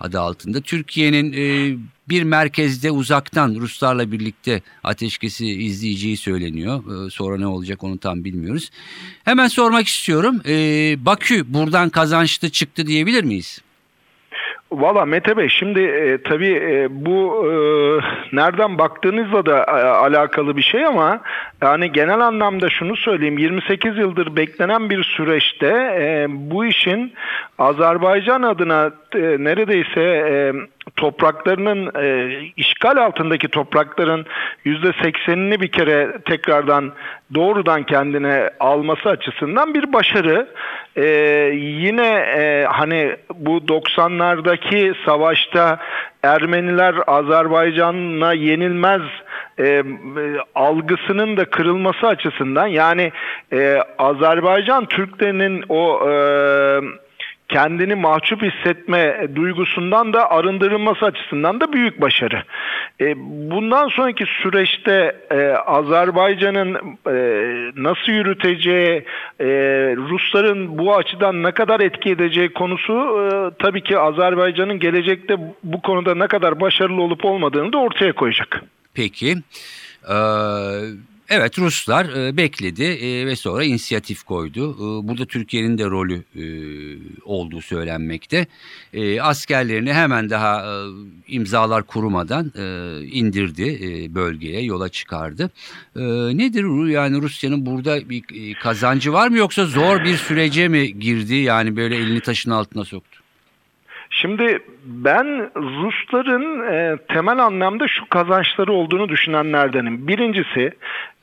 adı 0.00 0.20
altında. 0.20 0.60
Türkiye'nin 0.60 1.32
e, 1.32 1.76
bir 2.08 2.22
merkezde 2.22 2.90
uzaktan 2.90 3.54
Ruslarla 3.54 4.12
birlikte 4.12 4.62
ateşkesi 4.84 5.46
izleyeceği 5.46 6.16
söyleniyor. 6.16 7.06
E, 7.06 7.10
sonra 7.10 7.38
ne 7.38 7.46
olacak 7.46 7.84
onu 7.84 7.98
tam 7.98 8.24
bilmiyoruz. 8.24 8.70
Hemen 9.24 9.48
sormak 9.48 9.86
istiyorum. 9.88 10.40
E, 10.46 10.54
Bakü 11.04 11.54
buradan 11.54 11.88
kazançlı 11.90 12.50
çıktı 12.50 12.86
diyebilir 12.86 13.24
miyiz? 13.24 13.60
Valla 14.72 15.04
Mete 15.04 15.36
Bey 15.36 15.48
şimdi 15.48 15.80
e, 15.80 16.22
tabii 16.22 16.52
e, 16.52 16.86
bu 16.90 17.46
e, 17.46 17.52
nereden 18.36 18.78
baktığınızla 18.78 19.46
da 19.46 19.58
e, 19.58 19.70
alakalı 19.82 20.56
bir 20.56 20.62
şey 20.62 20.86
ama 20.86 21.20
yani 21.62 21.92
genel 21.92 22.20
anlamda 22.20 22.68
şunu 22.68 22.96
söyleyeyim. 22.96 23.38
28 23.38 23.98
yıldır 23.98 24.36
beklenen 24.36 24.90
bir 24.90 25.04
süreçte 25.04 25.66
e, 26.00 26.26
bu 26.28 26.64
işin 26.64 27.12
Azerbaycan 27.58 28.42
adına 28.42 28.90
e, 29.14 29.20
neredeyse 29.20 30.00
e, 30.02 30.52
topraklarının 30.96 31.90
e, 32.02 32.36
işgal 32.56 32.96
altındaki 32.96 33.48
toprakların 33.48 34.26
yüzde 34.64 34.92
seksenini 35.02 35.60
bir 35.60 35.68
kere 35.68 36.18
tekrardan 36.24 36.92
doğrudan 37.34 37.82
kendine 37.82 38.50
alması 38.60 39.08
açısından 39.08 39.74
bir 39.74 39.92
başarı. 39.92 40.48
E, 40.96 41.06
yine 41.54 42.08
e, 42.38 42.66
hani 42.70 43.16
bu 43.34 43.58
90'lardaki 43.58 44.94
savaşta 45.04 45.78
Ermeniler 46.22 46.94
Azerbaycan'a 47.06 48.32
yenilmez 48.32 49.02
e, 49.58 49.82
algısının 50.54 51.36
da 51.36 51.44
kırılması 51.44 52.06
açısından 52.06 52.66
yani 52.66 53.12
e, 53.52 53.82
Azerbaycan 53.98 54.86
Türklerinin 54.86 55.64
o 55.68 56.10
e, 56.10 56.12
kendini 57.48 57.94
mahcup 57.94 58.42
hissetme 58.42 59.28
duygusundan 59.34 60.12
da 60.12 60.30
arındırılması 60.30 61.04
açısından 61.04 61.60
da 61.60 61.72
büyük 61.72 62.00
başarı. 62.00 62.42
E, 63.00 63.14
bundan 63.50 63.88
sonraki 63.88 64.24
süreçte 64.42 65.16
e, 65.30 65.48
Azerbaycan'ın 65.50 66.74
e, 67.06 67.14
nasıl 67.76 68.12
yürüteceği, 68.12 69.04
Rusların 69.96 70.78
bu 70.78 70.96
açıdan 70.96 71.42
ne 71.42 71.52
kadar 71.52 71.80
etki 71.80 72.10
edeceği 72.10 72.52
konusu 72.52 72.94
tabii 73.58 73.82
ki 73.82 73.98
Azerbaycan'ın 73.98 74.78
gelecekte 74.78 75.36
bu 75.64 75.82
konuda 75.82 76.14
ne 76.14 76.26
kadar 76.26 76.60
başarılı 76.60 77.02
olup 77.02 77.24
olmadığını 77.24 77.72
da 77.72 77.78
ortaya 77.78 78.12
koyacak. 78.12 78.62
Peki. 78.94 79.34
Ee, 80.08 80.14
Evet 81.30 81.58
Ruslar 81.58 82.04
e, 82.04 82.36
bekledi 82.36 82.84
e, 82.84 83.26
ve 83.26 83.36
sonra 83.36 83.64
inisiyatif 83.64 84.22
koydu. 84.22 84.70
E, 84.74 85.08
burada 85.08 85.26
Türkiye'nin 85.26 85.78
de 85.78 85.84
rolü 85.84 86.14
e, 86.36 86.44
olduğu 87.24 87.60
söylenmekte. 87.60 88.46
E, 88.92 89.20
askerlerini 89.20 89.92
hemen 89.92 90.30
daha 90.30 90.60
e, 90.60 90.72
imzalar 91.28 91.82
kurumadan 91.82 92.52
e, 92.58 92.64
indirdi 93.06 93.78
e, 93.82 94.14
bölgeye 94.14 94.62
yola 94.62 94.88
çıkardı. 94.88 95.50
E, 95.96 96.02
nedir 96.38 96.88
yani 96.88 97.22
Rusya'nın 97.22 97.66
burada 97.66 98.10
bir 98.10 98.50
e, 98.50 98.54
kazancı 98.54 99.12
var 99.12 99.28
mı 99.28 99.38
yoksa 99.38 99.64
zor 99.64 100.04
bir 100.04 100.16
sürece 100.16 100.68
mi 100.68 100.98
girdi 100.98 101.34
yani 101.34 101.76
böyle 101.76 101.96
elini 101.96 102.20
taşın 102.20 102.50
altına 102.50 102.84
soktu? 102.84 103.18
Şimdi 104.10 104.58
ben 104.84 105.50
Rusların 105.56 106.72
e, 106.72 106.96
temel 107.08 107.38
anlamda 107.38 107.88
şu 107.88 108.08
kazançları 108.08 108.72
olduğunu 108.72 109.08
düşünenlerdenim. 109.08 110.08
Birincisi 110.08 110.72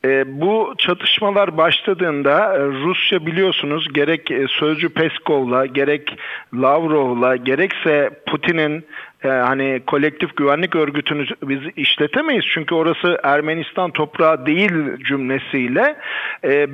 E, 0.06 0.42
bu 0.42 0.74
çatışmalar 0.78 1.58
başladığında 1.58 2.54
e, 2.56 2.60
Rusya 2.60 3.26
biliyorsunuz 3.26 3.94
gerek 3.94 4.32
e, 4.32 4.46
sözcü 4.50 4.90
Peskov'la 4.90 5.66
gerek 5.66 6.18
Lavrov'la 6.54 7.36
gerekse 7.36 8.10
Putin'in 8.26 8.86
hani 9.22 9.82
kolektif 9.88 10.38
güvenlik 10.38 10.76
örgütünü 10.76 11.26
biz 11.44 11.60
işletemeyiz 11.76 12.46
çünkü 12.54 12.76
orası 12.76 13.20
Ermenistan 13.24 13.92
toprağı 13.92 14.46
değil 14.46 14.72
cümlesiyle 15.08 15.96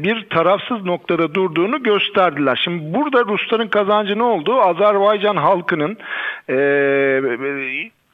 bir 0.04 0.30
tarafsız 0.30 0.86
noktada 0.86 1.34
durduğunu 1.34 1.84
gösterdiler. 1.84 2.62
Şimdi 2.64 2.94
burada 2.94 3.26
Rusların 3.26 3.68
kazancı 3.68 4.18
ne 4.18 4.24
oldu? 4.24 4.62
Azerbaycan 4.62 5.36
halkının 5.36 5.98
e, 6.50 6.56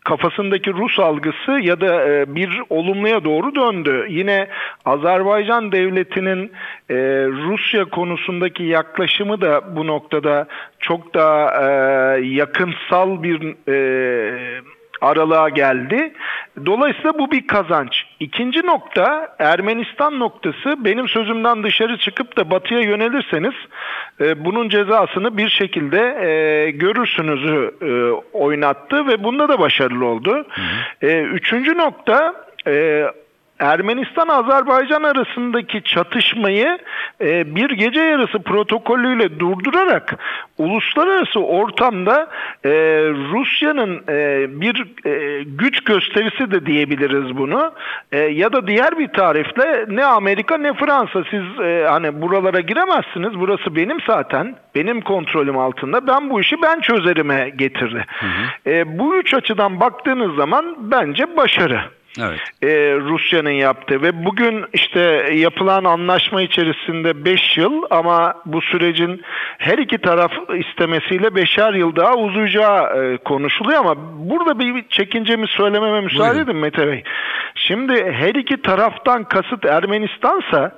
kafasındaki 0.07 0.73
Rus 0.73 0.99
algısı 0.99 1.51
ya 1.51 1.81
da 1.81 2.09
e, 2.09 2.35
bir 2.35 2.61
olumluya 2.69 3.23
doğru 3.23 3.55
döndü. 3.55 4.05
Yine 4.09 4.47
Azerbaycan 4.85 5.71
devletinin 5.71 6.51
e, 6.89 6.95
Rusya 7.27 7.85
konusundaki 7.85 8.63
yaklaşımı 8.63 9.41
da 9.41 9.75
bu 9.75 9.87
noktada 9.87 10.47
çok 10.79 11.13
daha 11.13 11.61
e, 11.61 11.67
yakınsal 12.25 13.23
bir 13.23 13.55
aralığa 15.01 15.49
geldi. 15.49 16.13
Dolayısıyla 16.65 17.19
bu 17.19 17.31
bir 17.31 17.47
kazanç. 17.47 18.05
İkinci 18.19 18.65
nokta 18.65 19.35
Ermenistan 19.39 20.19
noktası 20.19 20.85
benim 20.85 21.07
sözümden 21.07 21.63
dışarı 21.63 21.97
çıkıp 21.97 22.37
da 22.37 22.51
batıya 22.51 22.81
yönelirseniz 22.81 23.53
e, 24.21 24.45
bunun 24.45 24.69
cezasını 24.69 25.37
bir 25.37 25.49
şekilde 25.49 25.99
e, 25.99 26.71
görürsünüzü 26.71 27.71
e, 27.81 27.91
oynattı 28.37 29.07
ve 29.07 29.23
bunda 29.23 29.49
da 29.49 29.59
başarılı 29.59 30.05
oldu. 30.05 30.47
E, 31.01 31.21
üçüncü 31.21 31.77
nokta 31.77 32.33
e, 32.67 33.05
Ermenistan-Azerbaycan 33.59 35.03
arasındaki 35.03 35.83
çatışmayı 35.83 36.77
e, 37.21 37.55
bir 37.55 37.69
gece 37.69 38.01
yarısı 38.01 38.39
protokolüyle 38.39 39.39
durdurarak 39.39 40.15
uluslararası 40.57 41.39
ortamda 41.39 42.27
e, 42.65 42.69
Rusya'nın 43.31 44.03
e, 44.09 44.47
bir 44.61 45.05
e, 45.05 45.43
güç 45.43 45.83
gösterisi 45.83 46.51
de 46.51 46.65
diyebiliriz 46.65 47.37
bunu. 47.37 47.71
E, 48.11 48.19
ya 48.19 48.53
da 48.53 48.67
diğer 48.67 48.99
bir 48.99 49.07
tarifle 49.07 49.85
ne 49.89 50.05
Amerika 50.05 50.57
ne 50.57 50.73
Fransa. 50.73 51.23
Siz 51.31 51.59
e, 51.59 51.85
hani 51.89 52.21
buralara 52.21 52.59
giremezsiniz. 52.59 53.39
Burası 53.39 53.75
benim 53.75 53.97
zaten 54.07 54.55
benim 54.75 55.01
kontrolüm 55.01 55.57
altında. 55.57 56.07
Ben 56.07 56.29
bu 56.29 56.41
işi 56.41 56.61
ben 56.61 56.79
çözerime 56.79 57.49
getirdi. 57.49 58.05
E, 58.67 58.99
bu 58.99 59.17
üç 59.17 59.33
açıdan 59.33 59.79
baktığınız 59.79 60.35
zaman 60.35 60.75
bence 60.79 61.37
başarı 61.37 61.96
Evet. 62.19 62.39
e, 62.61 62.95
Rusya'nın 62.95 63.49
yaptığı 63.49 64.01
ve 64.01 64.25
bugün 64.25 64.65
işte 64.73 64.99
yapılan 65.35 65.83
anlaşma 65.83 66.41
içerisinde 66.41 67.25
5 67.25 67.57
yıl 67.57 67.83
ama 67.89 68.33
bu 68.45 68.61
sürecin 68.61 69.21
her 69.57 69.77
iki 69.77 69.97
taraf 69.97 70.31
istemesiyle 70.57 71.35
beşer 71.35 71.73
yıl 71.73 71.95
daha 71.95 72.15
uzayacağı 72.15 73.03
e, 73.03 73.17
konuşuluyor 73.17 73.79
ama 73.79 73.95
burada 74.29 74.59
bir 74.59 74.85
çekincemi 74.89 75.47
söylememe 75.47 76.01
müsaade 76.01 76.33
Buyurun. 76.35 76.51
edin 76.51 76.55
Mete 76.61 76.87
Bey. 76.87 77.03
Şimdi 77.55 78.11
her 78.11 78.35
iki 78.35 78.61
taraftan 78.61 79.23
kasıt 79.23 79.65
Ermenistan'sa 79.65 80.71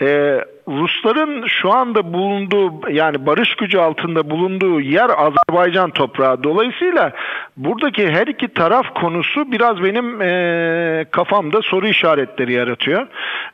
e, 0.00 0.38
Rusların 0.68 1.46
şu 1.46 1.72
anda 1.72 2.12
bulunduğu 2.12 2.90
yani 2.90 3.26
barış 3.26 3.54
gücü 3.54 3.78
altında 3.78 4.30
bulunduğu 4.30 4.80
yer 4.80 5.10
Azerbaycan 5.16 5.90
toprağı. 5.90 6.44
Dolayısıyla 6.44 7.12
buradaki 7.56 8.10
her 8.10 8.26
iki 8.26 8.48
taraf 8.48 8.86
konusu 8.94 9.52
biraz 9.52 9.82
benim 9.82 10.22
e, 10.22 11.04
kafamda 11.10 11.62
soru 11.62 11.88
işaretleri 11.88 12.52
yaratıyor. 12.52 13.06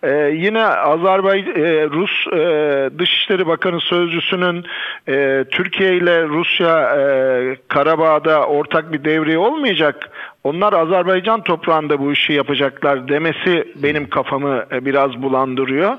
E, 0.03 0.13
yine 0.35 0.65
Azerbaycan 0.65 1.55
Rus 1.91 2.27
e, 2.27 2.99
Dışişleri 2.99 3.47
Bakanı 3.47 3.81
Sözcüsü'nün 3.81 4.65
e, 5.09 5.45
Türkiye 5.51 5.97
ile 5.97 6.29
Rusya 6.29 6.97
e, 6.97 7.57
Karabağ'da 7.69 8.47
ortak 8.47 8.93
bir 8.93 9.05
devreye 9.05 9.39
olmayacak. 9.39 10.11
Onlar 10.45 10.73
Azerbaycan 10.73 11.43
toprağında 11.43 12.01
bu 12.01 12.13
işi 12.13 12.33
yapacaklar 12.33 13.09
demesi 13.09 13.65
benim 13.83 14.11
kafamı 14.11 14.65
e, 14.73 14.85
biraz 14.85 15.23
bulandırıyor. 15.23 15.97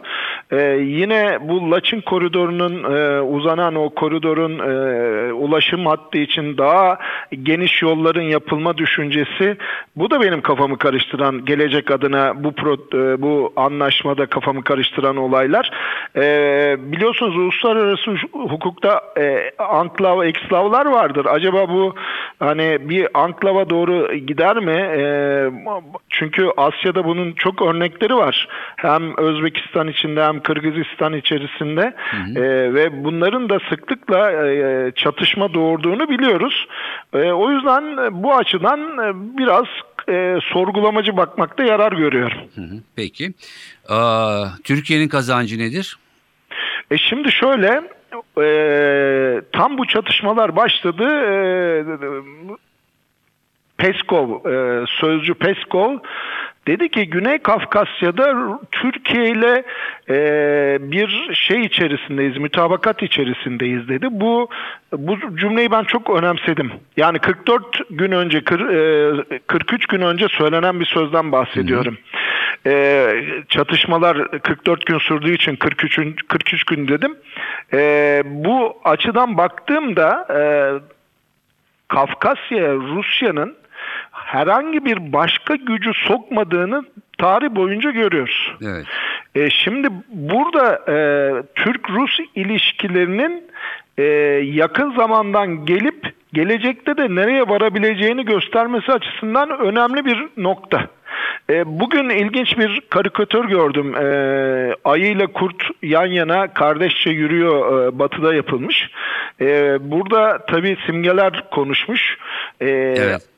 Ee, 0.52 0.78
yine 0.82 1.38
bu 1.42 1.72
Laçın 1.72 2.02
koridorunun 2.02 2.84
e, 2.84 3.22
uzanan 3.22 3.76
o 3.76 3.90
koridorun 3.90 4.60
e, 4.60 5.34
ulaşım 5.34 5.86
hattı 5.86 6.18
için 6.18 6.58
daha 6.58 6.98
geniş 7.44 7.82
yolların 7.82 8.22
yapılma 8.22 8.78
düşüncesi 8.78 9.58
bu 9.96 10.12
da 10.12 10.22
benim 10.22 10.42
kafamı 10.42 10.78
karıştıran 10.78 11.46
gelecek 11.46 11.92
adına 11.92 12.44
bu 12.44 12.52
pro, 12.52 12.74
e, 12.74 13.22
bu 13.22 13.54
anlaşmada 13.56 14.26
kafamı 14.26 14.64
karıştıran 14.64 15.18
olaylar. 15.18 15.72
E, 16.16 16.22
biliyorsunuz 16.80 17.36
uluslararası 17.38 18.12
hukukta 18.32 19.02
e, 19.18 19.52
anklav 19.60 20.24
ekslavlar 20.24 20.86
vardır. 20.86 21.26
Acaba 21.30 21.70
bu 21.70 21.96
hani 22.40 22.90
bir 22.90 23.08
anklava 23.14 23.70
doğru 23.70 24.14
gider 24.14 24.58
mi? 24.58 24.78
E, 24.98 25.04
çünkü 26.10 26.50
Asya'da 26.58 27.06
bunun 27.06 27.32
çok 27.32 27.62
örnekleri 27.62 28.16
var. 28.16 28.48
Hem 28.76 29.18
Özbekistan 29.18 29.88
içinde 29.88 30.24
hem 30.24 30.41
Kırgızistan 30.44 31.14
içerisinde 31.14 31.94
E, 32.36 32.42
ve 32.74 33.04
bunların 33.04 33.50
da 33.50 33.60
sıklıkla 33.70 34.32
e, 34.32 34.92
çatışma 34.96 35.54
doğurduğunu 35.54 36.10
biliyoruz. 36.10 36.68
E, 37.14 37.32
o 37.32 37.52
yüzden 37.52 37.98
e, 37.98 38.24
bu 38.24 38.36
açıdan 38.36 38.80
e, 38.80 39.38
biraz 39.38 39.66
e, 40.10 40.38
sorgulamacı 40.42 41.18
bakmakta 41.18 41.64
yarar 41.64 41.92
görüyorum. 41.92 42.38
Hı 42.56 42.62
hı. 42.62 42.76
Peki. 42.96 43.34
Aa, 43.90 44.46
Türkiye'nin 44.64 45.08
kazancı 45.08 45.60
nedir? 45.60 45.98
E 46.92 46.98
şimdi 46.98 47.32
şöyle 47.32 47.82
e, 48.42 49.42
tam 49.52 49.78
bu 49.78 49.88
çatışmalar 49.88 50.56
başladı. 50.56 51.04
E, 51.04 51.36
Peskov, 53.78 54.46
e, 54.46 54.86
sözcü 55.00 55.34
Peskov 55.34 55.98
dedi 56.68 56.90
ki 56.90 57.10
Güney 57.10 57.38
Kafkasya'da 57.38 58.60
Türkiye 58.72 59.30
ile 59.30 59.64
e, 60.10 60.78
bir 60.92 61.34
şey 61.34 61.62
içerisindeyiz, 61.62 62.38
mütabakat 62.38 63.04
içerisindeyiz 63.04 63.88
dedi. 63.88 64.08
Bu 64.12 64.50
bu 64.98 65.38
cümleyi 65.38 65.72
ben 65.72 65.84
çok 65.84 66.10
önemsedim. 66.10 66.72
Yani 66.98 67.20
44 67.20 67.64
gün 67.90 68.12
önce, 68.12 68.44
kır, 68.44 68.70
e, 68.70 69.40
43 69.48 69.86
gün 69.86 70.02
önce 70.02 70.28
söylenen 70.28 70.80
bir 70.80 70.86
sözden 70.86 71.32
bahsediyorum. 71.32 71.98
E, 72.66 73.08
çatışmalar 73.50 74.28
44 74.40 74.86
gün 74.86 74.98
sürdüğü 74.98 75.34
için 75.34 75.56
43 75.56 76.00
43 76.28 76.64
gün 76.64 76.88
dedim. 76.88 77.16
E, 77.74 78.24
bu 78.26 78.78
açıdan 78.84 79.38
baktığımda 79.38 80.28
Kafkasya 81.88 82.74
Rusya'nın 82.74 83.61
herhangi 84.12 84.86
bir 84.86 85.14
başka 85.14 85.56
gücü 85.56 85.92
sokmadığını 85.94 86.84
tarih 87.18 87.50
boyunca 87.50 87.92
görüyoruz. 87.92 88.54
Evet. 88.64 88.86
E, 89.36 89.50
şimdi 89.50 89.88
burada 90.10 90.76
e, 90.88 90.96
Türk-Rus 91.56 92.20
ilişkilerinin 92.36 93.44
e, 93.98 94.04
yakın 94.54 94.96
zamandan 94.96 95.66
gelip 95.66 96.14
gelecekte 96.34 96.98
de 96.98 97.16
nereye 97.16 97.50
varabileceğini 97.50 98.26
göstermesi 98.26 98.92
açısından 98.92 99.60
önemli 99.60 100.06
bir 100.06 100.28
nokta. 100.38 100.88
E, 101.50 101.80
bugün 101.80 102.10
ilginç 102.10 102.58
bir 102.58 102.82
karikatür 102.90 103.46
gördüm. 103.46 103.96
E, 103.96 104.06
ayı 104.84 105.06
ile 105.12 105.28
kurt 105.28 105.64
yan 105.82 106.06
yana 106.06 106.54
kardeşçe 106.54 107.10
yürüyor 107.10 107.88
e, 107.88 108.00
batıda 108.00 108.34
yapılmış. 108.34 108.90
E, 109.42 109.78
burada 109.92 110.46
tabii 110.46 110.78
simgeler 110.86 111.50
konuşmuş. 111.52 112.18
E, 112.62 112.70
Evet. 112.70 113.31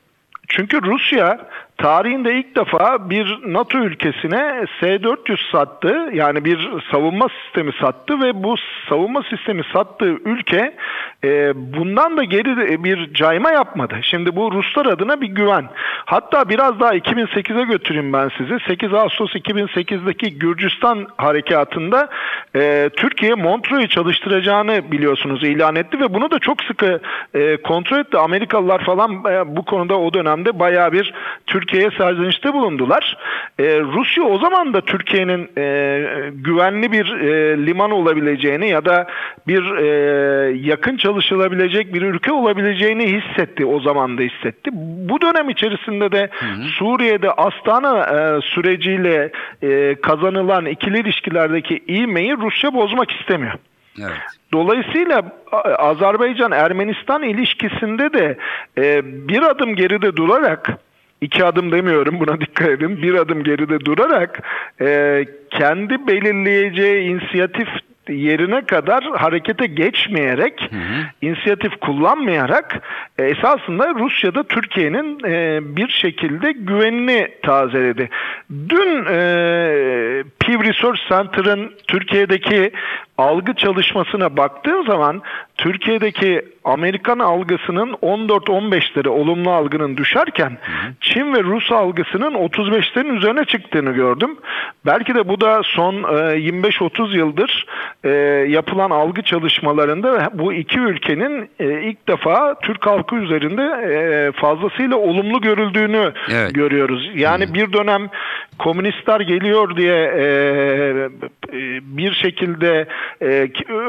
Çünkü 0.48 0.82
Rusya 0.82 1.48
tarihinde 1.84 2.34
ilk 2.34 2.56
defa 2.56 3.10
bir 3.10 3.40
NATO 3.46 3.78
ülkesine 3.78 4.66
S-400 4.80 5.52
sattı. 5.52 6.10
Yani 6.14 6.46
bir 6.46 6.70
savunma 6.92 7.28
sistemi 7.44 7.72
sattı 7.82 8.22
ve 8.22 8.44
bu 8.44 8.56
savunma 8.90 9.24
sistemi 9.24 9.62
sattığı 9.74 10.18
ülke 10.26 10.76
e, 11.24 11.52
bundan 11.56 12.18
da 12.18 12.24
geri 12.24 12.84
bir 12.84 13.14
cayma 13.14 13.52
yapmadı. 13.52 13.96
Şimdi 14.02 14.36
bu 14.36 14.52
Ruslar 14.52 14.86
adına 14.86 15.22
bir 15.22 15.28
güven. 15.28 15.66
Hatta 16.06 16.50
biraz 16.50 16.80
daha 16.80 16.96
2008'e 16.96 17.64
götüreyim 17.64 18.14
ben 18.14 18.32
sizi. 18.38 18.58
8 18.68 18.94
Ağustos 18.94 19.36
2008'deki 19.36 20.40
Gürcistan 20.40 21.08
harekatında 21.18 22.10
e, 22.56 22.90
Türkiye 22.98 23.34
Montreux'u 23.34 23.88
çalıştıracağını 23.88 24.92
biliyorsunuz 24.92 25.44
ilan 25.44 25.76
etti 25.76 26.00
ve 26.00 26.14
bunu 26.14 26.32
da 26.32 26.40
çok 26.40 26.64
sıkı 26.64 27.00
e, 27.34 27.58
kontrol 27.58 28.00
etti. 28.00 28.18
Amerikalılar 28.18 28.86
falan 28.86 29.24
bu 29.56 29.66
konuda 29.66 30.00
o 30.00 30.14
dönemde 30.14 30.60
bayağı 30.60 30.92
bir 30.92 31.14
Türkiye 31.48 31.73
Türkiye'ye 31.74 31.98
serzenişte 31.98 32.54
bulundular. 32.54 33.18
E, 33.60 33.80
Rusya 33.80 34.24
o 34.24 34.40
zaman 34.40 34.74
da 34.74 34.82
Türkiye'nin 34.82 35.50
e, 35.58 36.32
güvenli 36.34 36.92
bir 36.92 37.12
e, 37.12 37.58
liman 37.66 37.92
olabileceğini 37.92 38.70
ya 38.70 38.86
da 38.86 39.08
bir 39.48 39.76
e, 39.76 39.88
yakın 40.58 40.98
çalışılabilecek 40.98 41.94
bir 41.94 42.02
ülke 42.02 42.32
olabileceğini 42.32 43.06
hissetti. 43.06 43.66
O 43.66 43.80
zaman 43.80 44.18
da 44.18 44.22
hissetti. 44.22 44.70
Bu 45.10 45.22
dönem 45.22 45.50
içerisinde 45.50 46.12
de 46.12 46.30
Suriye'de 46.80 47.32
Astana 47.32 48.00
e, 48.00 48.42
süreciyle 48.42 49.32
e, 49.64 49.96
kazanılan 49.96 50.66
ikili 50.66 51.00
ilişkilerdeki 51.00 51.84
ivmeyi 51.88 52.38
Rusya 52.38 52.74
bozmak 52.74 53.12
istemiyor. 53.12 53.54
Evet. 54.02 54.18
Dolayısıyla 54.54 55.24
Azerbaycan-Ermenistan 55.78 57.24
ilişkisinde 57.24 58.14
de 58.14 58.38
e, 58.78 59.02
bir 59.28 59.42
adım 59.42 59.76
geride 59.76 60.16
durarak 60.16 60.70
iki 61.24 61.46
adım 61.46 61.72
demiyorum 61.72 62.20
buna 62.20 62.42
dikkat 62.42 62.70
edin 62.70 63.02
bir 63.02 63.14
adım 63.14 63.44
geride 63.44 63.80
durarak 63.86 64.42
e, 64.82 65.26
kendi 65.50 66.08
belirleyeceği 66.08 67.10
inisiyatif 67.10 67.68
yerine 68.10 68.66
kadar 68.66 69.04
harekete 69.04 69.66
geçmeyerek, 69.66 70.70
inisiyatif 71.22 71.80
kullanmayarak 71.80 72.82
e, 73.18 73.26
esasında 73.26 73.94
Rusya'da 73.94 74.44
Türkiye'nin 74.44 75.20
e, 75.26 75.60
bir 75.76 75.88
şekilde 75.88 76.52
güvenini 76.52 77.28
tazeledi. 77.44 78.10
Dün 78.70 79.06
e, 79.06 79.18
Pew 80.40 80.64
Research 80.70 81.00
Center'ın 81.10 81.72
Türkiye'deki 81.88 82.72
algı 83.18 83.54
çalışmasına 83.54 84.38
baktığın 84.38 84.86
zaman 84.86 85.22
Türkiye'deki 85.58 86.46
Amerikan 86.64 87.20
algısının 87.20 87.94
14-15'lere 87.94 89.08
olumlu 89.08 89.52
algının 89.52 89.98
düşerken 89.98 90.58
Çin 91.02 91.34
ve 91.34 91.44
Rus 91.44 91.72
algısının 91.72 92.34
35'lerin 92.34 93.18
üzerine 93.18 93.46
çıktığını 93.46 93.92
gördüm. 93.92 94.38
Belki 94.86 95.16
de 95.16 95.28
bu 95.28 95.42
da 95.42 95.62
son 95.64 95.94
e, 95.96 95.98
25-30 95.98 97.18
yıldır 97.18 97.66
e, 98.04 98.10
yapılan 98.50 98.90
algı 98.90 99.22
çalışmalarında 99.22 100.30
bu 100.34 100.54
iki 100.54 100.80
ülkenin 100.80 101.50
e, 101.60 101.82
ilk 101.82 102.08
defa 102.08 102.56
Türk 102.60 102.86
halkı 102.88 103.16
üzerinde 103.16 103.64
e, 103.64 104.32
fazlasıyla 104.32 104.98
olumlu 104.98 105.42
görüldüğünü 105.42 106.14
Evet. 106.32 106.56
görüyoruz. 106.56 107.12
Yani 107.16 107.54
bir 107.54 107.74
dönem 107.74 108.10
komünistler 108.60 109.20
geliyor 109.20 109.78
diye 109.78 109.96
e, 109.96 110.24
e, 110.24 111.80
bir 111.98 112.14
şekilde 112.14 112.70
e, 112.70 112.88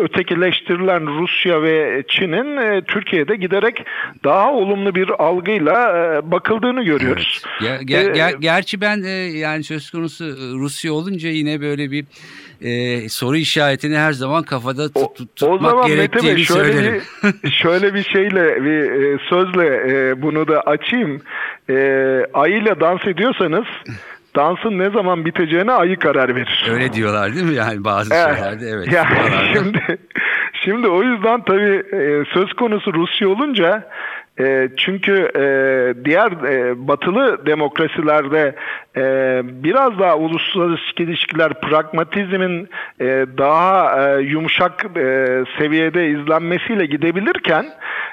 ötekileştirilen 0.03 1.07
Rusya 1.21 1.63
ve 1.63 2.03
Çin'in 2.09 2.57
e, 2.57 2.83
Türkiye'de 2.83 3.37
giderek 3.37 3.85
daha 4.25 4.53
olumlu 4.53 4.95
bir 4.95 5.11
algıyla 5.25 5.75
e, 6.17 6.31
bakıldığını 6.31 6.85
görüyoruz. 6.85 7.43
Ger- 7.61 7.81
ger- 7.83 8.11
Ee, 8.11 8.19
ger- 8.19 8.41
gerçi 8.41 8.81
ben 8.81 9.03
e, 9.03 9.09
yani 9.39 9.65
söz 9.65 9.91
konusu 9.91 10.25
e, 10.25 10.55
Rusya 10.59 10.93
olunca 10.93 11.29
yine 11.29 11.61
böyle 11.61 11.91
bir 11.91 12.05
e, 12.63 13.09
soru 13.09 13.37
işaretini 13.37 13.97
her 13.99 14.13
zaman 14.13 14.43
kafada 14.43 14.85
tut- 14.89 14.97
O, 14.97 15.15
tut- 15.15 15.43
o 15.43 15.53
tutmak 15.53 15.71
zaman 15.71 15.91
Mete 15.91 15.97
Bey 15.99 16.23
gerektiğini 16.23 16.45
şöyle 16.45 16.73
söylerim. 16.73 17.03
bir, 17.45 17.51
şöyle 17.63 17.95
bir 17.95 18.03
şeyle 18.03 18.65
bir 18.65 18.91
e, 19.15 19.19
sözle 19.29 19.67
e, 19.89 20.23
bunu 20.23 20.49
da 20.49 20.61
açayım. 20.61 21.21
E, 21.71 21.75
ayıyla 22.35 22.81
dans 22.81 23.07
ediyorsanız 23.07 23.65
dansın 24.37 24.79
ne 24.79 24.91
zaman 24.91 25.25
biteceğine 25.25 25.73
ayı 25.73 25.99
karar 25.99 26.37
verir. 26.37 26.67
Öyle 26.73 26.93
diyorlar 26.93 27.35
değil 27.35 27.45
mi 27.47 27.55
yani 27.55 27.85
bazı 27.85 28.15
Evet. 28.15 28.37
şeylerde 28.37 28.67
evet. 28.69 28.93
Yani 28.93 29.09
şimdi 29.53 29.99
şimdi 30.53 30.89
o 30.89 31.03
yüzden 31.03 31.45
tabii 31.45 31.83
e, 31.93 32.25
söz 32.35 32.53
konusu 32.53 32.95
Rusya 32.95 33.29
olunca 33.29 33.89
e, 34.41 34.69
çünkü 34.77 35.31
e, 35.37 35.45
diğer 36.05 36.33
e, 36.33 36.89
batılı 36.89 37.47
demokrasilerde 37.47 38.55
e, 38.97 39.03
biraz 39.65 39.99
daha 39.99 40.17
uluslararası 40.17 40.83
ilişkiler 40.99 41.61
pragmatizmin 41.61 42.69
e, 43.01 43.27
daha 43.39 44.01
e, 44.01 44.23
yumuşak 44.23 44.85
e, 44.97 45.45
seviyede 45.59 46.09
izlenmesiyle 46.09 46.87
gidebilirken 46.87 47.67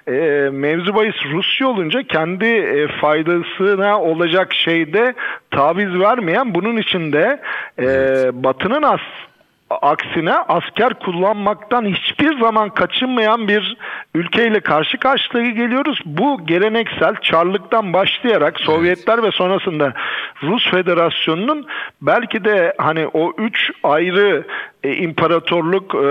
e, 0.08 0.50
mevzu 0.52 0.96
bahis 0.96 1.16
Rusya 1.32 1.68
olunca 1.68 2.04
kendi 2.04 2.46
e, 2.46 2.88
faydasına 2.88 4.02
olacak 4.02 4.54
şeyde 4.54 5.14
taviz 5.52 6.00
vermeyen 6.00 6.54
bunun 6.54 6.78
içinde 6.78 7.40
e, 7.80 7.86
Batı'nın 8.44 8.84
as 8.84 9.02
aksine 9.82 10.34
asker 10.34 10.94
kullanmaktan 10.94 11.86
hiçbir 11.86 12.40
zaman 12.40 12.70
kaçınmayan 12.70 13.48
bir 13.48 13.78
ülkeyle 14.14 14.60
karşı 14.60 14.98
karşıya 14.98 15.50
geliyoruz. 15.50 16.00
Bu 16.06 16.46
geleneksel 16.46 17.16
Çarlık'tan 17.22 17.94
başlayarak 17.94 18.60
Sovyetler 18.60 19.24
ve 19.24 19.32
sonrasında 19.32 19.94
Rus 20.44 20.72
Federasyonu'nun 20.72 21.68
belki 22.02 22.46
de 22.46 22.74
hani 22.78 23.08
o 23.08 23.34
üç 23.38 23.72
ayrı 23.84 24.48
e, 24.84 24.94
imparatorluk 24.94 25.96
e, 25.96 26.08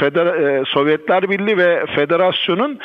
Feder- 0.00 0.60
e, 0.60 0.64
Sovyetler 0.64 1.30
Birliği 1.30 1.56
ve 1.56 1.86
Federasyon'un 1.86 2.78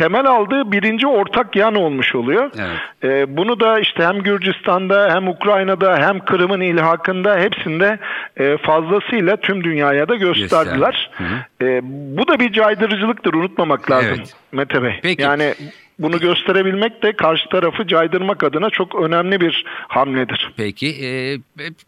temel 0.00 0.26
aldığı 0.26 0.72
birinci 0.72 1.06
ortak 1.06 1.56
yan 1.56 1.74
olmuş 1.74 2.14
oluyor. 2.14 2.50
Evet. 2.58 2.78
Ee, 3.04 3.36
bunu 3.36 3.60
da 3.60 3.80
işte 3.80 4.04
hem 4.04 4.22
Gürcistan'da 4.22 5.14
hem 5.14 5.28
Ukrayna'da 5.28 5.98
hem 5.98 6.20
Kırım'ın 6.20 6.60
ilhakında 6.60 7.38
hepsinde 7.38 7.98
e, 8.36 8.56
fazlasıyla 8.56 9.36
tüm 9.36 9.64
dünyaya 9.64 10.08
da 10.08 10.14
gösterdiler. 10.14 11.10
Hı 11.12 11.24
Ee, 11.62 11.80
bu 12.16 12.28
da 12.28 12.40
bir 12.40 12.52
caydırıcılıktır 12.52 13.34
unutmamak 13.34 13.90
lazım 13.90 14.14
Evet. 14.18 14.34
Mete 14.52 14.82
Bey. 14.82 14.98
Peki. 15.02 15.22
Yani 15.22 15.54
bunu 15.98 16.20
gösterebilmek 16.20 17.02
de 17.02 17.12
karşı 17.12 17.48
tarafı 17.48 17.86
caydırmak 17.86 18.44
adına 18.44 18.70
çok 18.70 18.94
önemli 18.94 19.40
bir 19.40 19.64
hamledir. 19.88 20.52
Peki 20.56 20.88
e, 21.06 21.38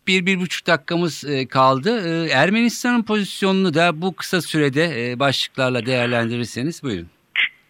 bir, 0.07 0.27
bir 0.27 0.41
buçuk 0.41 0.67
dakikamız 0.67 1.25
e, 1.25 1.47
kaldı. 1.47 2.09
E, 2.09 2.31
Ermenistan'ın 2.31 3.03
pozisyonunu 3.03 3.75
da 3.75 4.03
bu 4.03 4.17
kısa 4.17 4.41
sürede 4.41 5.11
e, 5.11 5.19
başlıklarla 5.19 5.87
değerlendirirseniz 5.87 6.83
buyurun. 6.83 7.09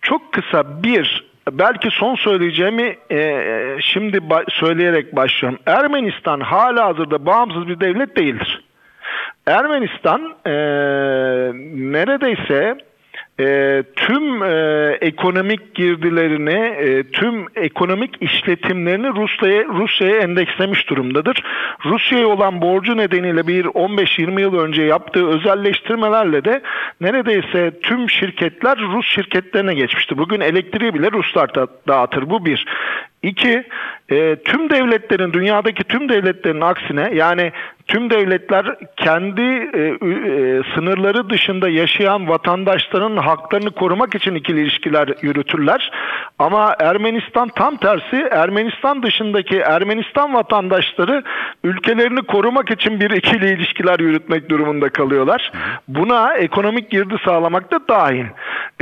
Çok 0.02 0.32
kısa 0.32 0.82
bir 0.82 1.24
belki 1.50 1.90
son 1.90 2.14
söyleyeceğimi 2.14 2.96
e, 3.10 3.20
şimdi 3.80 4.16
ba- 4.16 4.50
söyleyerek 4.50 5.16
başlıyorum. 5.16 5.58
Ermenistan 5.66 6.40
hala 6.40 6.84
hazırda 6.86 7.26
bağımsız 7.26 7.68
bir 7.68 7.80
devlet 7.80 8.16
değildir. 8.16 8.64
Ermenistan 9.46 10.34
e, 10.46 10.52
neredeyse 11.92 12.78
e, 13.40 13.82
tüm 13.96 14.42
e, 14.42 14.98
ekonomik 15.00 15.74
girdilerini, 15.74 16.74
e, 16.78 17.02
tüm 17.02 17.46
ekonomik 17.56 18.22
işletimlerini 18.22 19.08
Rusya'ya 19.08 19.64
Rusya'ya 19.64 20.16
endekslemiş 20.16 20.88
durumdadır. 20.88 21.42
Rusya'ya 21.84 22.26
olan 22.26 22.62
borcu 22.62 22.96
nedeniyle 22.96 23.46
bir 23.46 23.64
15-20 23.64 24.40
yıl 24.40 24.58
önce 24.58 24.82
yaptığı 24.82 25.28
özelleştirmelerle 25.28 26.44
de 26.44 26.62
neredeyse 27.00 27.80
tüm 27.82 28.10
şirketler 28.10 28.78
Rus 28.78 29.06
şirketlerine 29.06 29.74
geçmişti. 29.74 30.18
Bugün 30.18 30.40
elektriği 30.40 30.94
bile 30.94 31.12
Ruslar 31.12 31.54
da- 31.54 31.68
dağıtır. 31.88 32.30
Bu 32.30 32.46
bir. 32.46 32.66
İki, 33.22 33.64
e, 34.10 34.36
tüm 34.36 34.70
devletlerin, 34.70 35.32
dünyadaki 35.32 35.84
tüm 35.84 36.08
devletlerin 36.08 36.60
aksine 36.60 37.10
yani 37.14 37.52
tüm 37.88 38.10
devletler 38.10 38.66
kendi 38.96 39.42
e, 39.42 39.80
e, 39.80 40.62
sınırları 40.74 41.30
dışında 41.30 41.68
yaşayan 41.68 42.28
vatandaşların 42.28 43.16
haklarını 43.16 43.70
korumak 43.70 44.14
için 44.14 44.34
ikili 44.34 44.60
ilişkiler 44.60 45.08
yürütürler. 45.22 45.90
Ama 46.38 46.76
Ermenistan 46.80 47.48
tam 47.48 47.76
tersi, 47.76 48.16
Ermenistan 48.30 49.02
dışındaki 49.02 49.56
Ermenistan 49.58 50.34
vatandaşları 50.34 51.22
ülkelerini 51.64 52.22
korumak 52.22 52.70
için 52.70 53.00
bir 53.00 53.10
ikili 53.10 53.50
ilişkiler 53.50 54.00
yürütmek 54.00 54.50
durumunda 54.50 54.88
kalıyorlar. 54.88 55.52
Buna 55.88 56.34
ekonomik 56.34 56.90
girdi 56.90 57.14
sağlamak 57.24 57.72
da 57.72 57.88
dahil. 57.88 58.24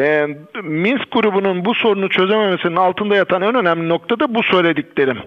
E, 0.00 0.26
Minsk 0.62 1.10
grubunun 1.12 1.64
bu 1.64 1.74
sorunu 1.74 2.08
çözememesinin 2.08 2.76
altında 2.76 3.16
yatan 3.16 3.42
en 3.42 3.54
önemli 3.54 3.88
nokta 3.88 4.20
da 4.20 4.34
bu 4.34 4.42
söylediklerim. 4.42 5.18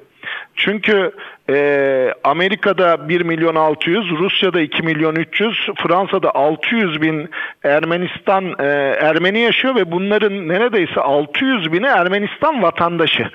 Çünkü 0.56 1.12
e, 1.50 2.14
Amerika'da 2.24 3.10
1 3.10 3.22
milyon 3.22 3.56
600, 3.56 4.12
Rusya'da 4.12 4.62
2 4.62 4.84
milyon 4.84 5.16
300, 5.16 5.70
Fransa'da 5.76 6.36
600 6.36 7.02
bin 7.02 7.30
Ermenistan 7.64 8.56
e, 8.60 8.64
Ermeni 9.02 9.40
yaşıyor 9.40 9.76
ve 9.76 9.92
bunların 9.92 10.48
neredeyse 10.48 11.02
600 11.02 11.74
bini 11.74 11.86
Ermenistan 11.86 12.62
vatandaşı. 12.62 13.30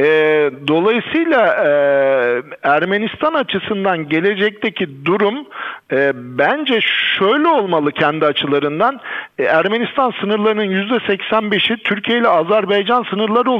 E, 0.00 0.06
dolayısıyla 0.68 1.46
e, 1.46 1.70
Ermenistan 2.62 3.34
açısından 3.34 4.08
gelecekteki 4.08 5.04
durum 5.04 5.46
e, 5.92 6.12
bence 6.14 6.80
şöyle 7.18 7.48
olmalı 7.48 7.92
kendi 7.92 8.26
açılarından. 8.26 9.00
E, 9.38 9.44
Ermenistan 9.44 10.12
sınırlarının 10.20 10.88
%85'i 10.88 11.76
Türkiye 11.76 12.18
ile 12.18 12.28
Azerbaycan 12.28 13.02
sınırları 13.10 13.50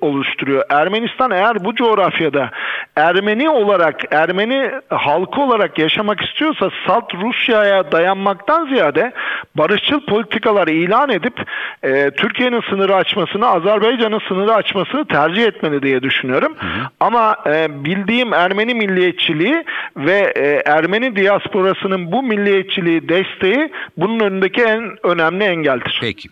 oluşturuyor. 0.00 0.62
Ermenistan 0.70 1.30
eğer 1.30 1.64
bu 1.64 1.74
coğrafyada 1.74 2.50
Ermeni 2.96 3.27
Ermeni 3.28 3.50
olarak, 3.50 4.00
Ermeni 4.10 4.70
halkı 4.88 5.40
olarak 5.40 5.78
yaşamak 5.78 6.20
istiyorsa 6.20 6.70
salt 6.86 7.14
Rusya'ya 7.14 7.92
dayanmaktan 7.92 8.66
ziyade 8.66 9.12
barışçıl 9.54 10.00
politikalar 10.00 10.68
ilan 10.68 11.10
edip 11.10 11.34
e, 11.82 12.10
Türkiye'nin 12.10 12.62
sınırı 12.70 12.94
açmasını, 12.96 13.46
Azerbaycan'ın 13.46 14.20
sınırı 14.28 14.54
açmasını 14.54 15.04
tercih 15.04 15.42
etmeli 15.42 15.82
diye 15.82 16.02
düşünüyorum. 16.02 16.56
Ama 17.00 17.36
e, 17.46 17.84
bildiğim 17.84 18.32
Ermeni 18.32 18.74
milliyetçiliği 18.74 19.64
ve 19.96 20.32
e, 20.36 20.62
Ermeni 20.70 21.16
diasporasının 21.16 22.12
bu 22.12 22.22
milliyetçiliği 22.22 23.08
desteği 23.08 23.72
bunun 23.96 24.20
önündeki 24.20 24.62
en 24.62 25.06
önemli 25.06 25.44
engeldir. 25.44 25.98
Peki. 26.00 26.28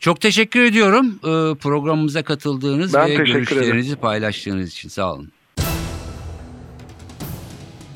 Çok 0.00 0.20
teşekkür 0.20 0.62
ediyorum 0.62 1.06
e, 1.06 1.54
programımıza 1.54 2.22
katıldığınız 2.22 2.94
Ben 2.94 3.08
ve 3.08 3.14
görüşlerinizi 3.14 3.96
paylaştığınız 3.96 4.72
için. 4.72 4.88
Sağ 4.88 5.14
olun. 5.14 5.35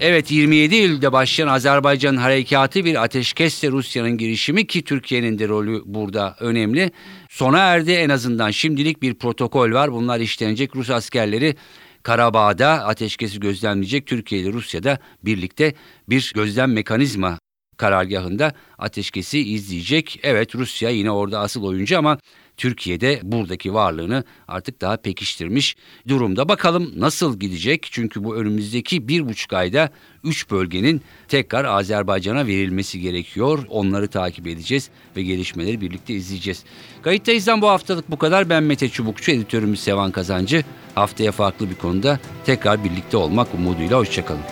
Evet 0.01 0.31
27 0.31 0.75
Eylül'de 0.75 1.13
başlayan 1.13 1.49
Azerbaycan 1.49 2.17
harekatı 2.17 2.85
bir 2.85 3.03
ateşkesle 3.03 3.71
Rusya'nın 3.71 4.19
girişimi 4.19 4.67
ki 4.67 4.85
Türkiye'nin 4.85 5.39
de 5.39 5.49
rolü 5.49 5.83
burada 5.85 6.37
önemli. 6.41 6.91
Sona 7.29 7.59
erdi 7.59 7.93
en 7.93 8.09
azından 8.09 8.51
şimdilik 8.51 9.03
bir 9.03 9.15
protokol 9.15 9.73
var. 9.73 9.93
Bunlar 9.93 10.21
işlenecek 10.21 10.77
Rus 10.77 10.91
askerleri 10.91 11.57
Karabağ'da 12.03 12.69
ateşkesi 12.69 13.41
gözlemleyecek. 13.41 14.07
Türkiye 14.07 14.41
ile 14.41 14.53
Rusya'da 14.53 14.99
birlikte 15.25 15.75
bir 16.09 16.33
gözlem 16.35 16.73
mekanizma 16.73 17.39
karargahında 17.77 18.53
ateşkesi 18.79 19.39
izleyecek. 19.39 20.21
Evet 20.23 20.55
Rusya 20.55 20.91
yine 20.91 21.11
orada 21.11 21.41
asıl 21.41 21.65
oyuncu 21.65 21.99
ama 21.99 22.19
Türkiye'de 22.61 23.21
buradaki 23.23 23.75
varlığını 23.75 24.25
artık 24.49 24.81
daha 24.81 24.97
pekiştirmiş 24.97 25.77
durumda. 26.09 26.49
Bakalım 26.49 26.93
nasıl 26.97 27.39
gidecek? 27.39 27.89
Çünkü 27.91 28.25
bu 28.25 28.37
önümüzdeki 28.37 29.09
bir 29.09 29.29
buçuk 29.29 29.53
ayda 29.53 29.91
üç 30.25 30.51
bölgenin 30.51 31.03
tekrar 31.29 31.65
Azerbaycan'a 31.65 32.47
verilmesi 32.47 33.01
gerekiyor. 33.01 33.67
Onları 33.69 34.09
takip 34.09 34.47
edeceğiz 34.47 34.91
ve 35.17 35.23
gelişmeleri 35.23 35.81
birlikte 35.81 36.15
izleyeceğiz. 36.15 36.65
Kayıttayızdan 37.03 37.63
bu 37.63 37.69
haftalık 37.69 38.11
bu 38.11 38.19
kadar. 38.19 38.51
Ben 38.51 38.63
Mete 38.63 38.89
Çubukçu, 38.89 39.33
editörümüz 39.33 39.81
Sevan 39.81 40.11
Kazancı. 40.11 40.65
Haftaya 40.95 41.33
farklı 41.33 41.71
bir 41.71 41.75
konuda 41.75 42.21
tekrar 42.47 42.85
birlikte 42.85 43.17
olmak 43.17 43.55
umuduyla. 43.55 43.99
Hoşçakalın. 43.99 44.43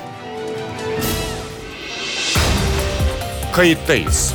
Kayıttayız. 3.53 4.35